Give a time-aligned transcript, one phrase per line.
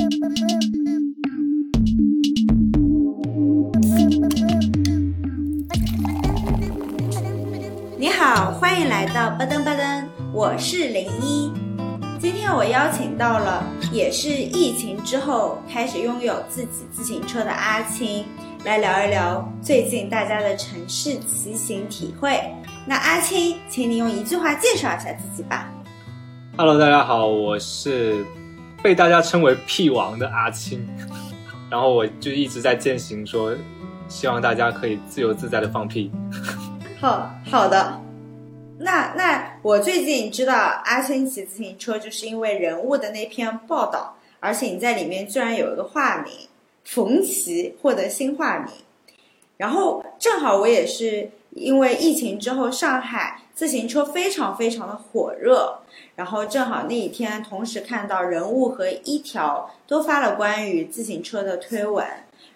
[0.00, 0.06] 你
[8.08, 11.52] 好，欢迎来到巴登巴登，我是零一。
[12.18, 18.24] 今天我邀请到了，也是疫情之后开始拥有自己自行车的阿青，
[18.64, 22.40] 来聊一聊最近大家的城市骑行体会。
[22.86, 25.70] 那阿青，请你用一句话介绍一下自己吧。
[26.56, 28.24] Hello，大家好，我是
[28.82, 30.88] 被大家称为屁王的阿青，
[31.70, 33.54] 然后我就一直在践行说，
[34.08, 36.10] 希望大家可以自由自在的放屁。
[36.98, 38.00] 好好的，
[38.78, 46.32] 那那我最近知道阿青骑自行车，就是因为人物的那篇报道，而且你在里面居然有一个化名
[46.84, 48.72] 冯琦获得新化名，
[49.58, 55.80] 然后正好我也是因为疫情之后上海自行车非常非常的火热，
[56.16, 62.06] 然后正好那一天同时看到人物和一条都发了关于自行车的推文。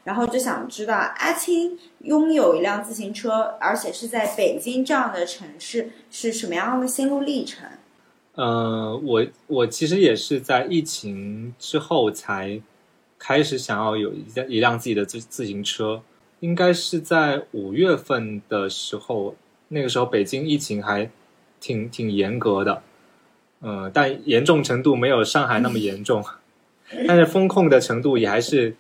[0.05, 7.69] 然后就想知道阿青拥有一辆自行车，而且是在北京这样的城市，是什么样的心路历程？
[8.37, 12.59] 呃，我我其实也是在疫情之后才
[13.19, 16.01] 开始想要有一辆一辆自己的自自行车，
[16.41, 19.35] 应该是在五月份的时候，
[19.75, 21.11] 那个时候北京疫情还
[21.59, 22.81] 挺挺严格的，
[23.61, 26.25] 呃，但严重程度没有上海那么严重，
[27.09, 28.77] 但是风控的程度也还是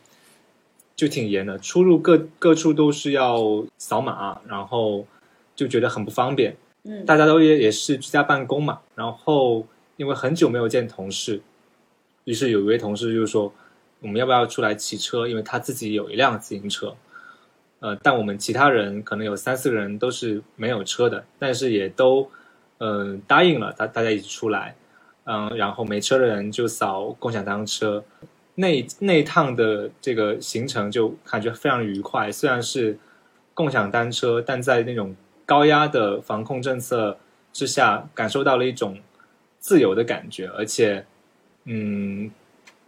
[0.94, 5.04] 就挺严的，出入各各处都是要扫码，然后
[5.56, 6.56] 就觉得很不方便。
[6.84, 11.40] 嗯，大家都也也是居家办公嘛，然后因为很久没有见同事，
[12.22, 13.52] 于是有一位同事就说，
[14.00, 15.26] 我们要不要出来骑车？
[15.26, 16.94] 因为他自己有一辆自行车，
[17.84, 22.30] 呃，但我们其他人可能有三四个人都是没有车的，但是也都
[22.78, 24.74] 嗯、答应了，大大家一起出来，
[25.24, 28.02] 嗯、然后没车的人就扫共享单车，
[28.54, 32.98] 那那一趟的这个行程就感觉非常愉快，虽然是
[33.52, 37.18] 共享单车，但在那种高压的防控政策
[37.52, 38.98] 之下，感受到了一种
[39.58, 41.04] 自由的感觉，而且，
[41.64, 42.30] 嗯，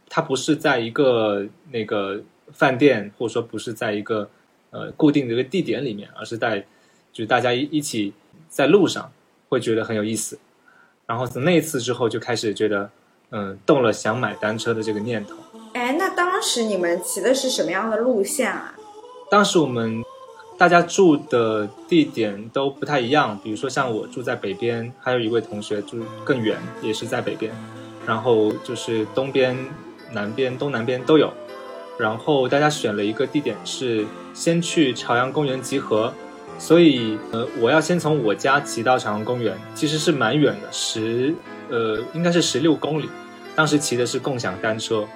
[0.09, 4.29] 它不是在一个那个饭店，或者说不是在一个
[4.77, 6.61] 呃固定的一个地点里面，而是在
[7.11, 8.13] 就是大家一一起
[8.51, 9.11] 在路上，
[9.49, 10.39] 会觉得很有意思。
[11.07, 12.91] 然后从那一次之后，就开始觉得，
[13.31, 15.35] 嗯，动了想买单车的这个念头。
[15.73, 18.75] 哎，那当时你们骑的是什么样的路线啊？
[19.31, 20.03] 当时我们
[20.59, 27.53] 大家住的地点都不太一样，比如说像我住在北边，还有一位同学住更远，也是在北边，
[28.07, 29.57] 然后就是东边、
[30.13, 31.33] 南边、东南边都有。
[31.99, 36.13] 然后大家选了一个地点是先去朝阳公园集合，
[36.59, 41.35] 所以呃，我要先从我家骑到朝阳公园，其实是蛮远的，十
[41.71, 43.09] 呃应该是十六公里。
[43.55, 45.07] 当时骑的是共享单车，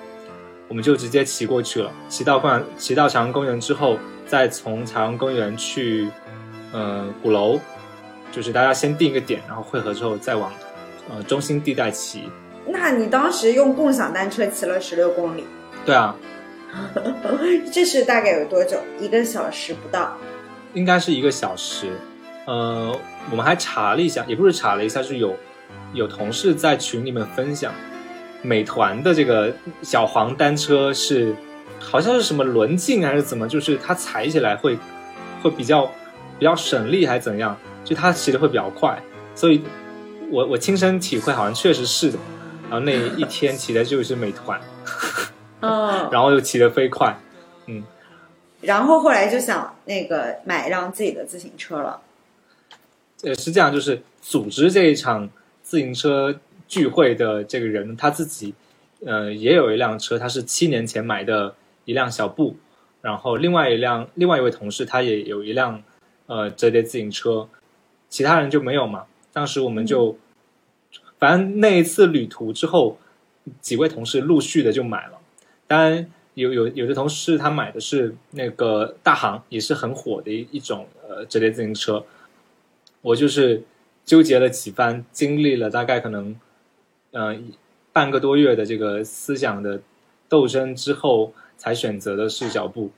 [0.69, 1.93] 我们就直接骑过去了。
[2.09, 6.09] 骑到公园，骑到朝阳公园之后，再从朝阳公园去，
[6.73, 7.61] 呃，鼓楼，
[8.33, 10.51] 就是大家先定一个点，然后汇合之后再往，
[11.11, 12.31] 呃，中心地带骑。
[12.67, 15.45] 那你当时用共享单车骑了十六公里，
[15.85, 16.17] 对啊，
[17.73, 18.79] 这是大概有多久？
[18.99, 20.17] 一个小时不到。
[20.75, 21.93] 应该是一个小时。
[22.47, 22.97] 呃，
[23.31, 25.37] 我们还查了一下，也不是查了一下，是有
[25.93, 27.73] 有同事在群里面分享，
[28.43, 31.35] 美团的这个小黄单车是
[31.79, 34.79] 好像是什么轮径还是怎么，就是它踩起来会
[35.43, 35.87] 会比较
[36.39, 39.01] 比较省力还是怎样，就它骑的会比较快，
[39.35, 39.63] 所以
[40.31, 42.19] 我我亲身体会好像确实是的。
[42.71, 44.61] 然后那一天骑的就是美团，
[45.60, 47.19] 嗯，然后又骑得飞快，
[47.66, 47.82] 嗯
[48.60, 52.03] 然后后来就想那个买一辆自己的自行车了。
[53.22, 55.28] 呃，是这样，就是组织这一场
[55.62, 56.38] 自行车
[56.69, 58.54] 聚会的这个人，他自己
[59.06, 61.54] 呃也有一辆车，他是七年前买的
[61.84, 62.56] 一辆小布，
[63.00, 65.82] 然后另外一辆另外一位同事他也有一辆
[66.27, 67.48] 呃折叠自行车，
[68.09, 69.04] 其他人就没有嘛。
[69.32, 70.19] 当时我们就、
[71.19, 72.98] 反正那一次旅途之后，
[73.60, 75.20] 几位同事陆续的就买了，
[75.71, 76.11] 当然。
[76.35, 82.03] 有有有的同事他买的是那个大行，也是很火的一一种呃折叠自行车，
[83.03, 83.65] 我就是
[84.07, 86.34] 纠结了几番，经历了大概可能，
[87.11, 87.37] 呃，
[87.93, 89.83] 半个多月的这个思想的
[90.28, 92.93] 斗争之后，才选择的是脚步。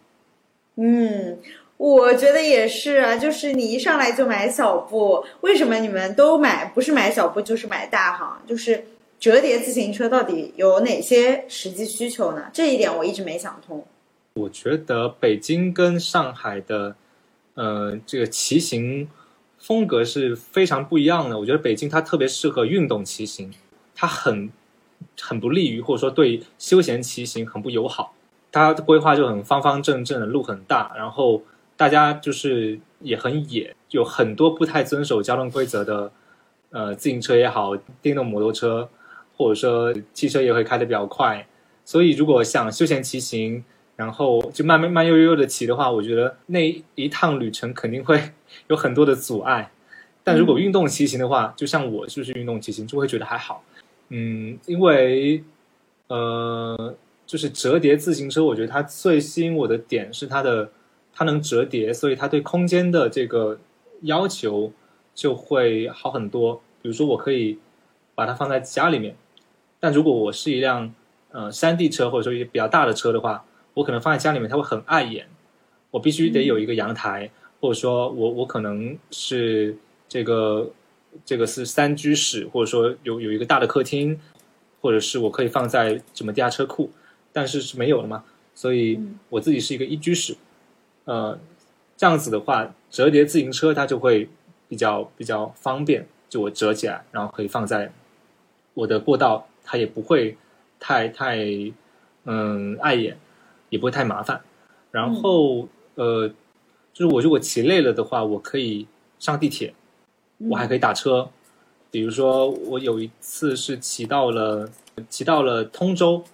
[0.76, 1.38] 嗯，
[1.78, 6.66] 我觉得也是啊，就是你一上来就买小布，为什么你们都买？
[6.66, 8.84] 不是买小布就是买大行，就是
[9.22, 12.50] 折叠自行车到底有哪些实际需求呢？
[12.52, 13.86] 这一点我一直没想通。
[14.34, 16.96] 我觉得北京跟上海的，
[17.54, 19.08] 呃，这个骑行
[19.60, 21.38] 风格是非常不一样的。
[21.38, 23.52] 我觉得北京它特别适合运动骑行，
[23.94, 24.50] 它很
[25.20, 28.16] 很不利于，或者说对休闲骑行很不友好。
[28.50, 31.40] 它的规划就很方方正正的，路很大，然后
[31.76, 36.10] 大家就是也很野，有很多不太遵守交通规则的，
[36.70, 38.88] 呃，自行车也好，电动摩托车，
[39.36, 41.46] 或者说汽车也会开得比较快。
[41.84, 43.64] 所以如果想休闲骑行，
[43.96, 48.32] 然后就慢慢慢悠悠的骑的话，我觉得那一趟旅程肯定会
[48.68, 49.70] 有很多的阻碍。
[50.24, 53.64] 但如果运动骑行的话，就像我就是运动骑行，就会觉得还好。
[54.10, 55.42] 嗯，因为
[56.06, 56.94] 呃，
[57.26, 60.70] 就是折叠自行车，我觉得它最吸引我的点是它的
[61.12, 63.58] 它能折叠，所以它对空间的这个
[64.02, 64.72] 要求
[65.14, 66.62] 就会好很多。
[66.80, 67.58] 比如说，我可以
[68.14, 69.16] 把它放在家里面，
[69.78, 70.94] 但如果我是一辆
[71.30, 73.44] 呃山地车或者说一些比较大的车的话，
[73.74, 75.26] 我可能放在家里面它会很碍眼，
[75.90, 77.30] 我必须得有一个阳台，
[77.60, 79.76] 或者说我我可能是。
[80.08, 80.70] 这个
[81.24, 84.20] 这个是三居室，或者说有有一个大的客厅，
[84.82, 86.90] 或者是我可以放在什么地下车库，
[87.32, 88.22] 但是是没有了嘛，
[88.54, 89.00] 所以
[89.30, 90.36] 我自己是一个一居室，
[91.06, 91.38] 呃，
[91.96, 94.28] 这样子的话，折叠自行车它就会
[94.68, 97.90] 比较比较方便，就我折起来，然后可以放在
[98.74, 100.36] 我的过道，它也不会
[100.78, 101.38] 太太
[102.24, 103.16] 嗯碍眼，
[103.70, 104.40] 也不会太麻烦。
[104.90, 106.28] 然后呃，
[106.92, 108.86] 就是我如果骑累了的话，我可以
[109.18, 109.74] 上地铁。
[110.50, 111.28] 我还可以打车，
[111.88, 114.68] 比如说我有一次是骑到了
[115.08, 116.24] 骑到了通州，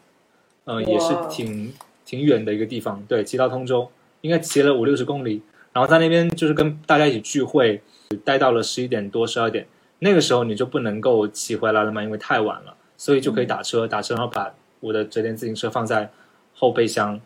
[0.64, 1.74] 呃，也是挺
[2.06, 3.04] 挺远的一个地方。
[3.06, 3.90] 对，骑到通州
[4.22, 5.42] 应该骑了五六十公里，
[5.74, 7.82] 然后在那边就是跟大家一起聚会，
[8.24, 9.66] 待到了十一点多十二点。
[10.00, 16.10] 那个时候你就不能够骑回来了嘛，因为太晚了，所以就可以打车，打车然后把我的折叠自行车放在
[16.54, 17.20] 后备箱，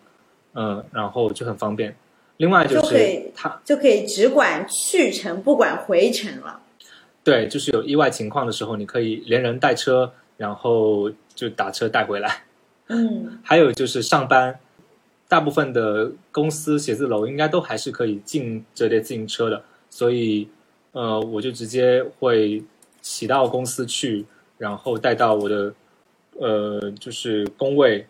[0.55, 1.95] 嗯，然后就很方便。
[2.39, 6.61] 另外就是它就可以只管去程不管回程了。
[7.23, 12.43] 对，就是有意外情况的时候，你可以连人带车，然后就打车带回来。
[12.89, 14.59] 嗯， 还有就是上班，
[15.29, 20.49] 大部分的公司写字楼应该都还是可以进折叠自行车的，所以
[20.93, 22.63] 呃，我就直接会
[23.01, 24.25] 骑到公司去，
[24.59, 25.75] 然后带到我的
[26.39, 28.07] 呃，就是工位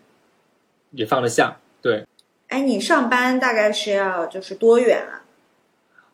[0.91, 1.57] 也放得下。
[1.81, 2.07] 对，
[2.49, 5.25] 哎，你上班大概是要就是多远啊？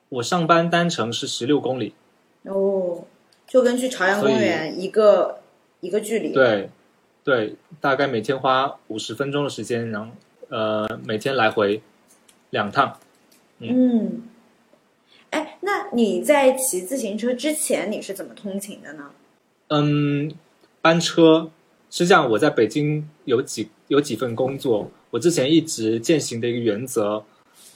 [0.08, 1.94] 我上班单程是十六公里。
[2.44, 3.04] 哦，
[3.46, 5.40] 就跟去朝阳公园一个
[5.80, 6.32] 一个距离。
[6.32, 6.70] 对，
[7.24, 10.12] 对，大概每天花五十分钟的时间，然后
[10.48, 11.82] 呃，每天来回
[12.50, 12.98] 两趟。
[13.58, 13.74] 嗯，哎，
[15.60, 19.10] 那你在骑自行车之前，你是怎么通勤的呢？
[19.68, 20.32] 嗯，
[20.80, 21.50] 班车
[21.90, 22.30] 是这样。
[22.30, 27.24] 我在北京有几有几份工作，我之前一直践行的一个原则，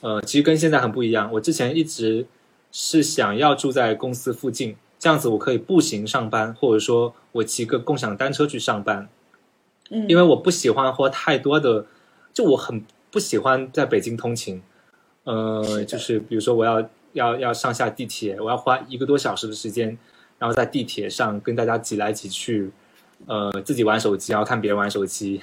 [0.01, 1.31] 呃，其实跟现在很不一样。
[1.33, 2.27] 我之前一直。
[2.75, 9.07] 是想要住在公司附近，这样子我可以步行上班，或者说我骑个共享单车去上班。
[9.91, 11.85] 嗯，因为我不喜欢花太多的，
[12.33, 14.63] 就我很不喜欢在北京通勤。
[15.25, 19.97] 呃，就是比如说我要要要上下地铁，我要花一个多小时的时间，
[20.39, 22.71] 然后在地铁上跟大家挤来挤去，
[23.27, 25.41] 呃，自己玩手机，然后看别人玩手机，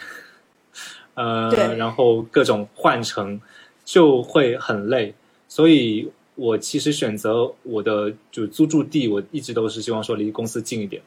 [1.14, 3.40] 呃，然后各种换乘
[3.84, 5.14] 就会很累，
[5.48, 6.12] 所以。
[6.36, 11.02] 我其实选择我的就租住地，我一直都是希望说离公司近一点。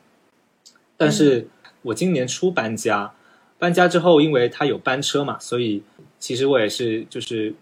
[0.95, 1.49] 但是
[1.81, 3.15] 我今年初搬家，
[3.59, 5.83] 搬家之后，因为它有班车嘛，所以
[6.19, 7.55] 其实我也是就是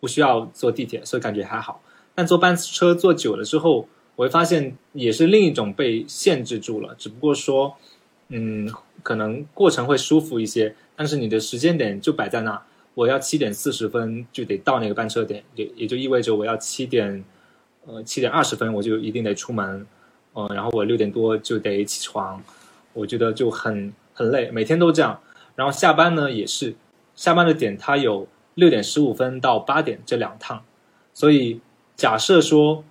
[0.00, 1.80] 不需要坐地铁，所以感觉还好。
[2.18, 6.92] 但坐班车坐久了之后，我会发现也是另一种被限制住了。
[6.98, 7.76] 只不过说，
[8.30, 8.68] 嗯，
[9.04, 12.60] 可能过程会舒服一些，但是你的时间点就摆在那。
[12.94, 17.24] 我要七点四十分就得到那个班车点，也也就意味着我要七点，
[17.86, 19.86] 呃，七点二十分我就一定得出门，
[20.34, 22.42] 嗯，然后我六点多就得起床，
[22.94, 25.20] 我觉得就很很累，每天都这样。
[25.54, 26.74] 然后下班呢也是，
[27.14, 30.64] 下班的点它有六点十五分到八点这两趟，
[31.14, 31.60] 所以
[31.98, 32.82] 假设说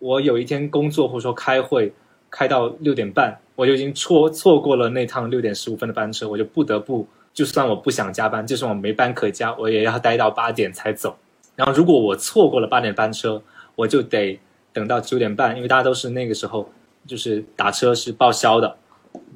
[0.00, 1.92] 我有一天工作或者说开会
[2.30, 7.06] 开到六点半，我就已经错错过了那趟六点十五分的班车，我就不得不。
[7.32, 11.18] 就算我不想加班，就算我没班可加，我也要待到八点才走。
[11.54, 13.42] 然后如果我错过了八点班车，
[13.74, 14.40] 我就得
[14.72, 16.70] 等到九点半，因为大家都是那个时候
[17.06, 18.78] 就是打车是报销的，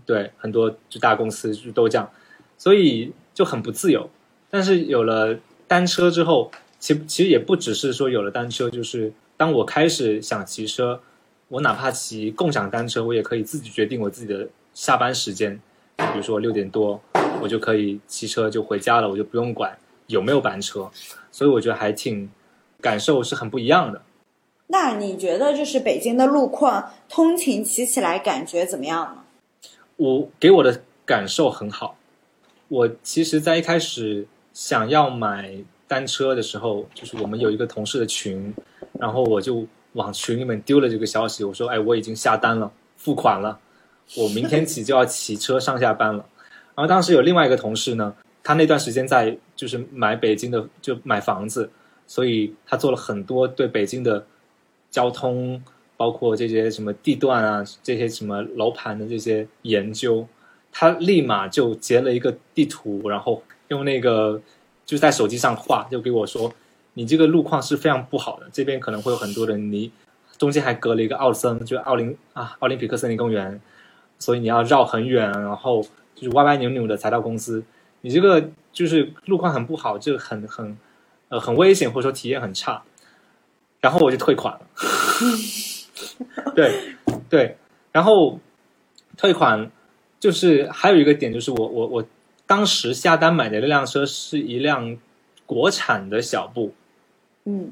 [0.07, 2.11] 对，很多就大公司就都这样，
[2.57, 4.09] 所以就很不自由。
[4.49, 6.51] 但是有了单车之后，
[6.81, 11.01] 其其实也不只是说有了单车，就是当我开始想骑车，
[11.47, 15.61] 我哪怕骑共享单车，我也可以自己决定我自己的下班时间，
[15.97, 17.01] 比如说六点多。
[17.43, 19.75] 我就可以骑车就回家了，我就不用管
[20.09, 20.91] 有没有班车，
[21.33, 22.31] 所以我觉得还挺
[22.83, 24.03] 感受是很不一样的。
[24.67, 29.25] 那你觉得就是北京的路况通勤骑起来感觉怎么样呢？
[29.97, 31.97] 我给我的感受很好。
[32.69, 35.55] 我其实，在一开始想要买
[35.91, 38.55] 单车的时候，就是我们有一个同事的群，
[38.93, 43.59] 然后我就往群里面丢了这个消息，我说：“哎，我已经下单了，付款了，
[44.17, 46.25] 我明天起就要骑车上下班了。”
[46.77, 51.69] 然后当时有另外一个同事呢，他那段时间在就是买北京的就买房子，
[52.07, 54.25] 所以他做了很多对北京的
[54.93, 55.61] 交通，
[55.97, 60.25] 包括这些什么地段啊，这些什么楼盘的这些研究。
[60.71, 64.41] 他立马就截了一个地图，然后用那个
[64.91, 66.53] 就在手机上画，就给我说
[66.95, 69.93] ：“你这个路况是非常不好的，这边可能会有很多人，你
[70.37, 73.61] 中间还隔了一个奥森，就奥林啊奥林匹克森林公园，
[74.19, 75.81] 所以你要绕很远，然后
[76.17, 77.63] 就是歪歪扭扭的才到公司。
[78.01, 80.77] 你这个就是路况很不好，就很很
[81.29, 82.83] 呃很危险，或者说体验很差。
[83.81, 84.61] 然后我就退款了。
[86.57, 86.97] 对
[87.29, 87.57] 对，
[87.93, 88.41] 然后
[89.17, 89.71] 退款。
[90.21, 92.05] 就是还有一个点，就是我我我
[92.51, 94.99] 当时下单买的那辆车是一辆
[95.47, 96.75] 国产的小布，
[97.45, 97.71] 嗯，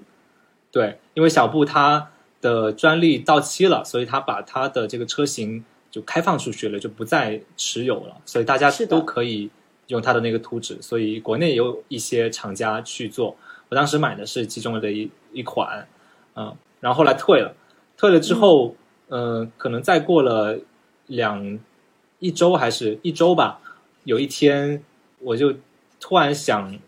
[0.71, 9.51] 对，因为小布它的专利到期了，所以他把他的这个车型就开放出去了，就不再持有了，所以大家都可以
[9.89, 13.37] 用它的那个图纸，所以国内有一些厂家去做。
[13.71, 15.89] 我当时买的是其中的一一款，
[16.37, 17.53] 嗯，然后后来退了，
[17.97, 18.77] 退了之后，
[19.09, 20.57] 嗯，可能再过了
[21.09, 21.59] 两。
[22.21, 23.61] 一周还是一周吧，
[24.09, 24.83] 有一天
[25.21, 25.55] 我就
[26.01, 26.79] 突然想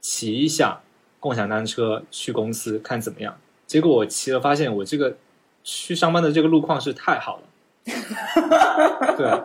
[0.00, 0.80] 骑一下
[1.20, 3.36] 共享单车去公司看怎么样。
[3.66, 5.18] 结果我骑了，发现我这个
[5.62, 7.42] 去上班的这个路况是太好了。
[9.18, 9.42] 对，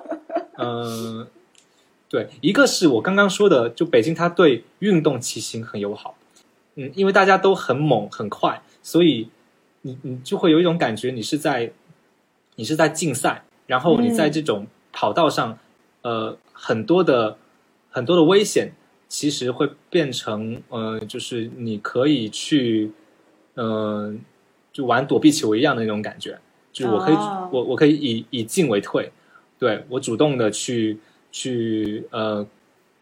[0.57, 1.27] 嗯，
[2.07, 6.15] 对，一个是我刚刚说的，就北京它对运动骑行很友好。
[6.75, 9.29] 嗯，因为大家都很猛很快，所以
[9.81, 11.73] 你你就会有一种感觉，你是在
[12.55, 14.65] 你是在竞赛，然后你在这种。
[14.99, 15.59] 跑道上，
[16.07, 17.37] 呃，很多的
[17.89, 18.71] 很多的危险，
[19.09, 22.89] 其实会变成，呃，就是你可以去，
[23.55, 24.17] 嗯，
[24.71, 26.39] 就玩躲避球一样的那种感觉，
[26.71, 27.15] 就是我可以，
[27.51, 29.11] 我我可以以以进为退，
[29.59, 30.97] 对我主动的去
[31.29, 32.47] 去，呃，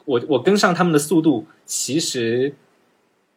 [0.05, 2.51] 我我跟上他们的速度，其实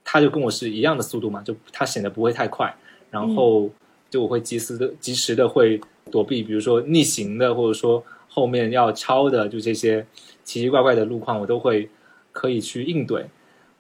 [0.03, 2.75] 他就跟我是一样的速度嘛，就他显得不会太快，
[3.11, 3.71] 然后
[4.09, 5.79] 就我会及时的及时的会
[6.11, 8.03] 躲避，比如说逆行的，或者说。
[8.39, 10.07] 后面要超的，就这些
[10.45, 11.91] 奇奇怪怪的路况，我都会
[12.31, 13.27] 可以去应对，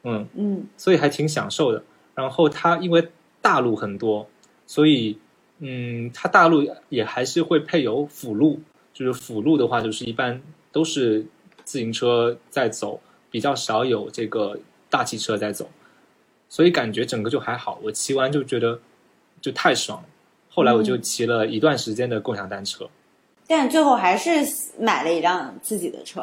[0.02, 1.84] 嗯嗯，所以还挺享受的。
[2.16, 3.06] 然后它因为
[3.40, 4.28] 大路很多，
[4.66, 5.16] 所以
[5.60, 8.60] 嗯，它大路也还是会配有辅路，
[8.92, 11.24] 就是辅路的话，就是一般都是
[11.62, 13.00] 自行车在走，
[13.30, 14.58] 比较少有这个
[14.90, 15.70] 大汽车在走，
[16.48, 17.78] 所以感觉整个就还好。
[17.84, 18.80] 我骑完就觉得
[19.40, 20.08] 就太爽了，
[20.50, 22.90] 后来我就骑了一段时间的共享单车。
[23.48, 24.46] 但最后还是
[24.78, 26.22] 买了一辆自己的车，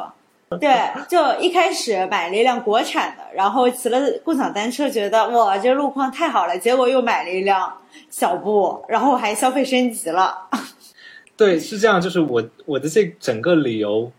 [0.60, 0.70] 对，
[1.08, 7.78] 就一开始买了一辆国产的，然后骑了共享单车，觉得哇，这路况太好了，结果又买了一辆
[8.08, 10.48] 小布，然后还消费升级了。
[11.36, 14.12] 对，是这样，就是我我的这整个理由，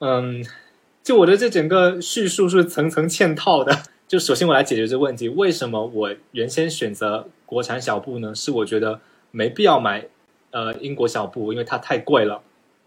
[0.00, 0.44] 嗯，
[1.04, 3.82] 就我的这整个叙述是层层嵌套的。
[4.08, 8.34] 就首先我来解决这个问题，为什么我原先选择国产小布呢？
[8.34, 9.00] 是我觉得
[9.30, 10.06] 没必要买。
[10.54, 12.40] 呃，英国小布，因为它太贵了。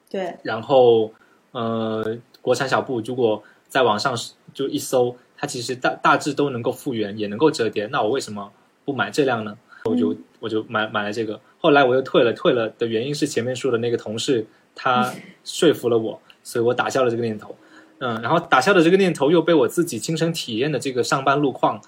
[0.09, 0.37] 对。
[0.41, 1.11] 然后，
[1.51, 4.15] 呃，国产小布如果在网上
[4.53, 7.85] 就一搜，它其实大大致都能够复原，也能够折叠。
[7.87, 8.49] 那我为什么
[8.85, 9.57] 不买这辆呢？
[9.83, 11.41] 我就我就买买了这个。
[11.57, 17.53] 后来我又退了，退了的原因是前面说的那个同事他 说服了我，所以我打消了这个念头。
[17.99, 21.81] 嗯，然后打消的这个念头又被我自己亲身体验的这个上班路况，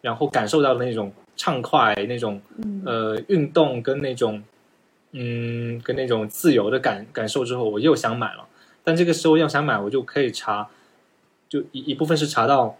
[0.00, 2.40] 然后感受到的那种畅快，那种
[2.86, 4.40] 呃运动跟那种。
[5.16, 8.48] 嗯，跟那种自由的感感受之后，我又想买了。
[8.82, 10.68] 但这个时候要想买，我就可以查，
[11.48, 12.76] 就一一部分是查到，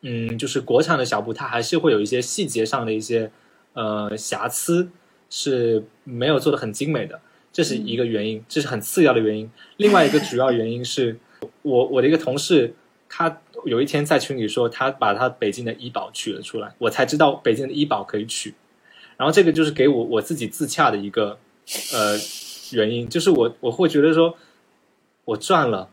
[0.00, 3.30] 嗯，就是国产的小布，它还是会有一些细节上的一些
[3.74, 4.90] 呃瑕疵，
[5.30, 7.20] 是没有做的很精美的，
[7.52, 9.48] 这是一个原因，这是很次要的原因。
[9.76, 11.20] 另外一个主要原因是
[11.62, 12.74] 我我的一个同事，
[13.08, 18.56] 他有一天在群里说，他把他北京的医保取了出来，我才知道北京的医保可以取。
[19.16, 21.38] 然后这个就是给我我自己自洽的一个。
[21.92, 22.18] 呃，
[22.72, 24.36] 原因就是我我会觉得说，
[25.24, 25.88] 我赚了，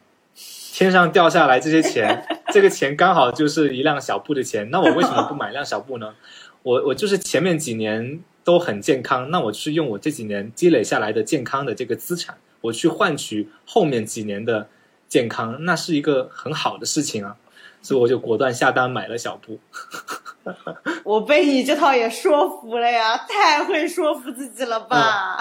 [0.74, 6.16] 天上掉下来这些钱， 这个钱刚好就是一辆小布的钱，那我为什么不买辆小布呢？
[6.64, 14.68] 我我就是前面几年都很健康，那我就是用我这几年积累下来的健康的这个资产，我去换取后面几年的
[15.08, 17.38] 健康，那是一个很好的事情啊。
[17.88, 19.58] 所以我就果断下单买了小布。
[21.06, 25.38] 我被你这套也说服了呀，太会说服自己了吧！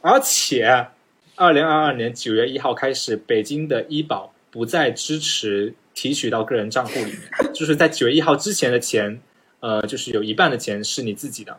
[0.00, 0.88] 而且
[1.36, 9.20] 二零二二年九月一号开始，北京的医保不再支持提取到个人账户里面，就是在九月一号之前的钱，
[9.60, 11.56] 呃，就是有一半的钱是你自己的，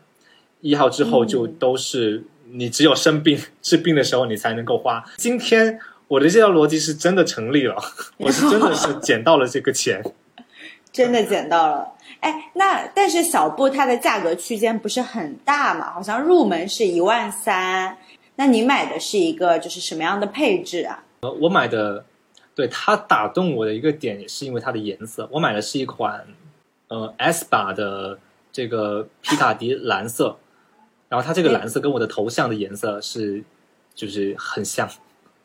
[0.60, 5.02] 一号之后就都是你只有生病治病的时候你才能够花。
[5.16, 7.76] 今天我的这条逻辑是真的成立了，
[8.18, 10.04] 我是真的是 捡到了这个钱。
[10.92, 15.94] 真的捡到了，哎，那但是小布它的价格区间不是很大嘛？
[15.94, 17.96] 好像入门是一万三，
[18.38, 21.04] 那你买的是一个就是什么样的配置啊？
[21.22, 22.04] 呃，我买的，
[22.56, 26.26] 对它打动我的一个点也是因为它的颜色，我买的是一款
[26.88, 28.18] 呃 S 把的
[28.52, 30.36] 这个皮卡迪蓝色，
[31.08, 33.44] 然后它这个蓝色跟我的头像的颜色是
[33.94, 34.90] 就是很像。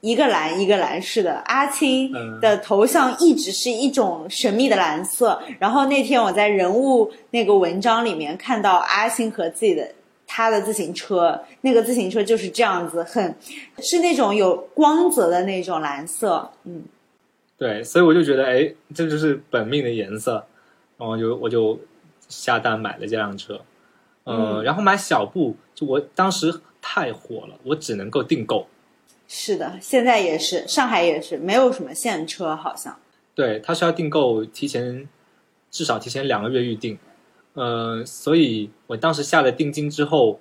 [0.05, 5.41] 一个蓝一个蓝，是的，阿青的头像一直是一种神秘的蓝色。
[5.59, 9.91] 然后那天我在人物那个文章里面看到阿青和自己的
[10.27, 13.35] 他的自行车，那个自行车就是这样子，很
[13.79, 16.51] 是那种有光泽的那种蓝色。
[16.65, 16.83] 嗯，
[17.57, 20.45] 对，所以我就觉得，哎，这就是本命的颜色，
[20.99, 21.81] 然后就我就
[22.29, 23.59] 下单买了这辆车。
[24.25, 28.67] 嗯，然后买小布，就我当时太火了，我只能够订购。
[29.37, 32.97] 是的，现在也是，上海也是，没有什么现车，好像。
[33.35, 35.09] 对，他是要订购，提前
[35.73, 36.97] 至少提前两个月预定，
[37.55, 40.39] 呃，所以我当时下了定金之后，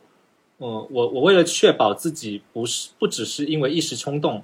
[0.60, 4.44] 呃，我我为了确保自己不是不只是因为一时冲动，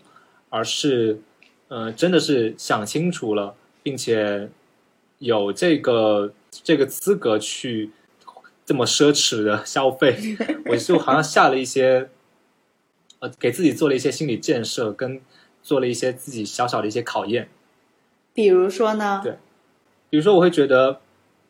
[0.49, 1.21] 而是
[1.67, 3.53] 呃真的是想清楚了，
[3.83, 4.49] 并且
[5.19, 7.91] 有这个这个资格去
[8.65, 10.17] 这么奢侈的消费，
[10.65, 12.09] 我就好像下了一些。
[13.19, 15.21] 呃，给自己做了一些心理建设，跟
[15.61, 17.49] 做了一些自己小小的一些考验。
[18.33, 19.21] 比如说呢？
[19.23, 19.37] 对，
[20.09, 21.01] 比如说我会觉得，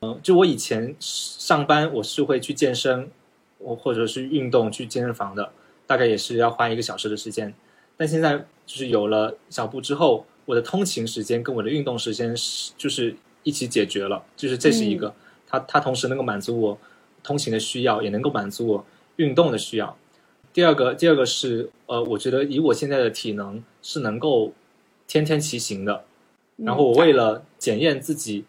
[0.01, 3.11] 嗯，就我以前上班我是会去健身，
[3.59, 5.51] 我或者是运动去健身房的，
[5.85, 7.53] 大概也是要花一个小时的时间。
[7.95, 15.13] 但现在就是有了小布之后，我的通勤时间跟我的运动时间是就是一起解决了，就是这是一个，
[15.45, 16.79] 它它同时能够满足我
[17.21, 18.86] 通勤的需要，也能够满足我
[19.17, 19.95] 运动的需要。
[20.60, 24.52] 第二个，第二个是，呃，我觉得以我现在的体能是能够
[25.08, 26.04] 天天骑行的。
[26.58, 28.43] 然后我为了检验自己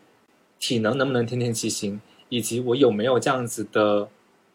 [0.59, 4.09] 体能能不能天天骑行，以及我有没有这样子的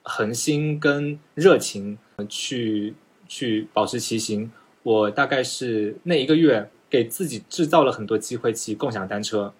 [0.04, 2.94] 恒心跟热情去
[3.26, 4.52] 去保持骑行，
[4.84, 9.54] 我大概是那一个月给自己制造了很多机会骑共享单车，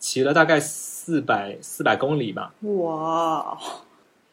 [0.00, 2.52] 骑了大概四百四百公里吧。
[2.62, 3.56] 哇！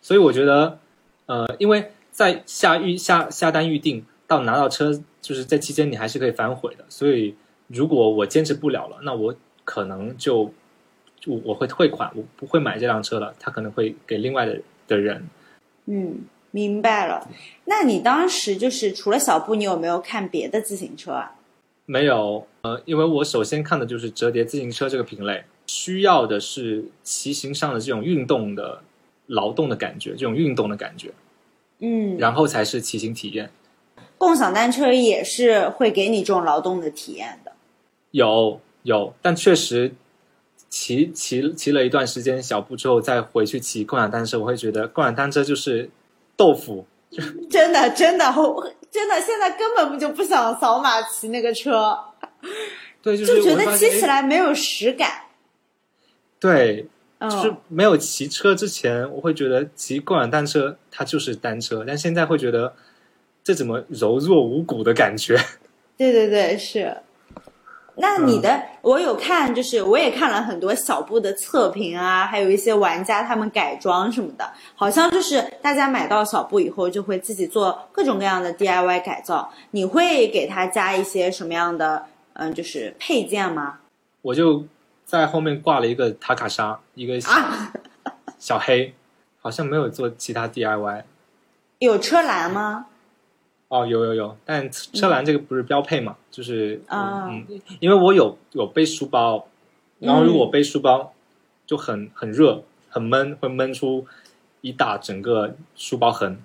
[0.01, 0.79] 所以我觉得，
[1.27, 1.91] 呃，因为。
[2.13, 6.85] 在下预下下单预定到拿到车，就是在期间你还是可以反悔的。
[6.87, 7.35] 所以
[7.67, 10.53] 如果我坚持不了了，那我可能就
[11.25, 13.33] 我我会退款，我不会买这辆车了。
[13.39, 15.27] 他可能会给另外的的人。
[15.87, 16.19] 嗯，
[16.51, 17.27] 明白了。
[17.65, 21.35] 那你当时就是除了小布，你有没有看别的自行车啊？
[21.85, 28.81] 没有，呃，因为我首先看的就是折叠自行车这个品类，需要的是骑行上的这种运动的
[29.27, 31.11] 劳动的感觉，这种运动的感觉。
[31.79, 33.51] 嗯，然后才是骑行体验。
[34.17, 37.51] 共享单车也是会给你这种劳动的体验的。
[38.11, 39.93] 有有，但确实
[40.69, 45.89] 骑骑骑了一段时间小步之后，再回去骑共享单车，我会觉得共享单车就是
[46.37, 46.85] 豆腐。
[47.49, 48.25] 真的真的
[48.89, 51.95] 真的，现在根本就不想扫码骑那个车。
[53.01, 55.23] 对，就觉得骑起来没有实感。
[56.39, 56.87] 对。
[57.29, 62.73] 就是没有骑车之前，我会觉得骑共享单车它就是单车，但现在会觉得
[63.43, 65.37] 这怎么柔弱无骨的感觉？
[65.97, 66.97] 对对对，是。
[67.95, 79.53] 那你的我有看，就是我也看了很多小布的测评啊，还有一些玩家他们改装什么的，好像就是大家买到小布以后就会自己做各种各样的 DIY 改造。
[79.71, 83.79] 你会给它加一些什么样的嗯，就是配件吗？
[84.23, 84.65] 我就。
[85.13, 87.21] 在后面挂了一个塔卡莎，一个
[88.39, 88.95] 小黑，
[89.39, 91.03] 好像没有做其他 DIY。
[91.77, 92.87] 有车篮吗？
[93.67, 96.17] 哦，有有有，但车篮这个不是标配嘛？
[96.31, 97.45] 就是嗯，
[97.79, 99.47] 因为我有有背书包，
[99.99, 101.13] 然后如果背书包
[101.67, 104.07] 就很很热很闷，会闷出
[104.61, 106.41] 一大整个书包痕。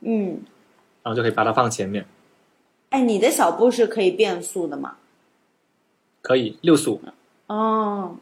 [0.00, 0.42] 嗯，
[1.04, 2.04] 然后就可以把它放前面。
[2.88, 4.96] 哎，你的小布是可以变速的吗？
[6.20, 7.00] 可以，六速。
[7.48, 8.16] 哦，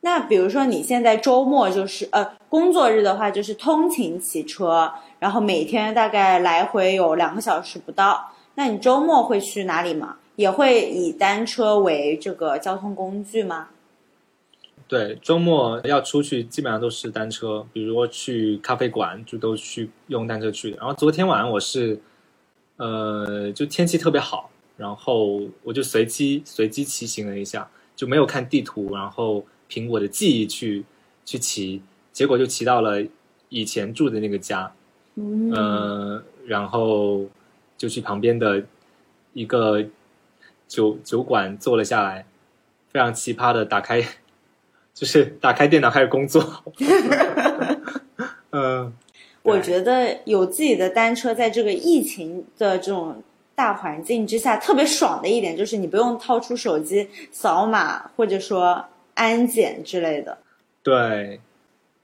[0.00, 8.32] 那比如说你现在周末就是呃工作日的话，就是通勤骑车，然后每天大概来回有两个小时不到。
[8.54, 10.16] 那你周末会去哪里吗？
[10.36, 13.68] 也会以单车为这个交通工具吗？
[14.86, 20.70] 对，周末要出去基本上都是单车，比如说去咖啡馆就都去用单车去。
[20.74, 22.00] 然后昨天晚上我是
[22.76, 30.84] 呃，就天气特别好，然后我就随机随机骑行了一下，就没有看地图，然后凭我的记忆去
[31.24, 31.82] 去骑，
[32.12, 33.04] 结果就骑到了
[33.48, 34.72] 以前住的那个家，
[35.16, 37.26] 嗯，呃，然后
[37.76, 38.62] 就去旁边的
[39.32, 39.84] 一个
[40.68, 42.24] 酒酒馆坐了下来，
[42.92, 44.00] 非常奇葩的打开，
[44.94, 46.62] 就是打开电脑开始工作。
[48.52, 48.92] 嗯，
[49.42, 53.24] 我觉得有自己的单车，在这个疫情的这种
[53.58, 60.38] 大环境之下，特别爽的一点就是你不用掏出手机扫码，或者说安检之类的。
[60.80, 61.40] 对，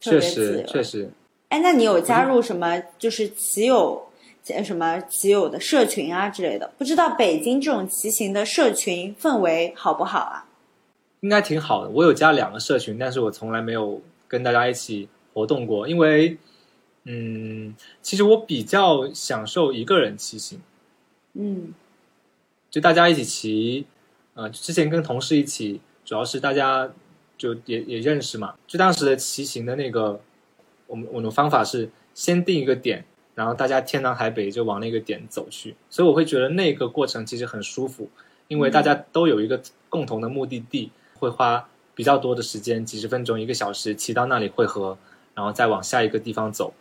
[0.00, 1.08] 确实确实，
[1.50, 4.04] 哎，那你有加入什么就是骑友
[4.48, 6.72] 呃什么骑友的社群啊之类的？
[6.76, 10.46] 不知道北京这种骑行的社群氛围好不好啊？
[11.20, 11.90] 应该挺好的。
[11.90, 16.36] 我有加两个社群，但是我从来没有跟大家一起活动过，因为，
[17.04, 20.60] 嗯，其实我比较享受一个人骑行，
[21.34, 21.74] 嗯。
[22.70, 23.86] 就大家一起骑，
[24.34, 26.90] 呃，之前跟同事一起，主要是大家
[27.38, 30.20] 就也也认识嘛，就当时的骑行的那个，
[30.88, 33.04] 我们我们的方法是先定一个点，
[33.36, 38.10] 然后大家天南海北就往那个点走去，所以我会觉得那个过程其实很舒服，
[38.48, 44.98] 因为大家都有一个共同的目的地，会花比较多的时间，几十分钟、一个小时骑到那里汇合，
[45.32, 46.74] 然后再往下一个地方走。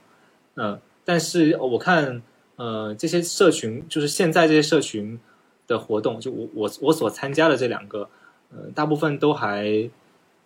[0.55, 2.23] 嗯、但是我看，
[2.55, 5.19] 呃，这些社群就是现在这些社群
[5.67, 8.09] 的活动，就我我我所参加的这两个，
[8.51, 9.89] 呃，大部分都还，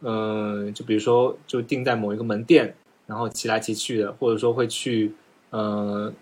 [0.02, 5.14] 嗯、就比如说就定在某一个门店，然后骑来骑去的，或者说会去，
[5.50, 6.14] 呃，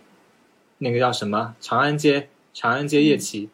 [0.79, 3.49] 那个叫什么长安街，长安街夜骑，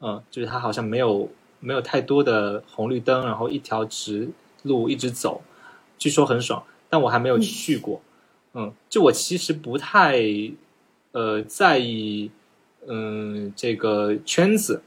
[0.00, 4.30] 嗯、就是它好像没有没有太多的红绿灯，然后一条直
[4.62, 5.42] 路一直走，
[5.96, 8.00] 据说很爽，但我还没有去过。
[8.54, 10.18] 嗯，就我其实不太
[11.12, 12.30] 呃在意
[12.86, 14.82] 嗯这个圈子，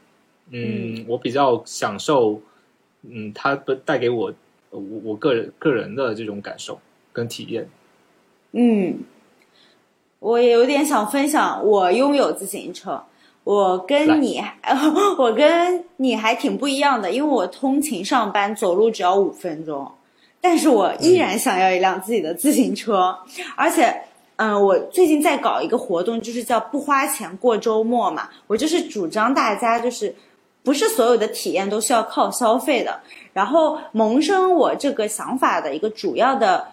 [0.50, 2.40] 嗯，我比较享受
[3.02, 4.28] 嗯它的带给我
[4.70, 6.80] 呃我我个人个人的这种感受
[7.12, 7.68] 跟体验。
[8.52, 9.00] 嗯，
[10.18, 13.02] 我也有点想分享，我拥有自行车。
[13.44, 14.40] 我跟你，
[15.18, 19.90] 我跟你还挺不一样的，因为我通勤上班走路只要五分钟，
[20.40, 23.18] 但是我依然想要一辆自己的自行车，
[23.56, 24.02] 而且，
[24.44, 30.14] 嗯、我最近在搞一个活动，就是叫不花钱过周末嘛，我就是主张大家就是
[30.64, 33.00] 不是所有的体验都需要靠消费的，
[33.32, 36.66] 然后萌生我这个想法的一个主要的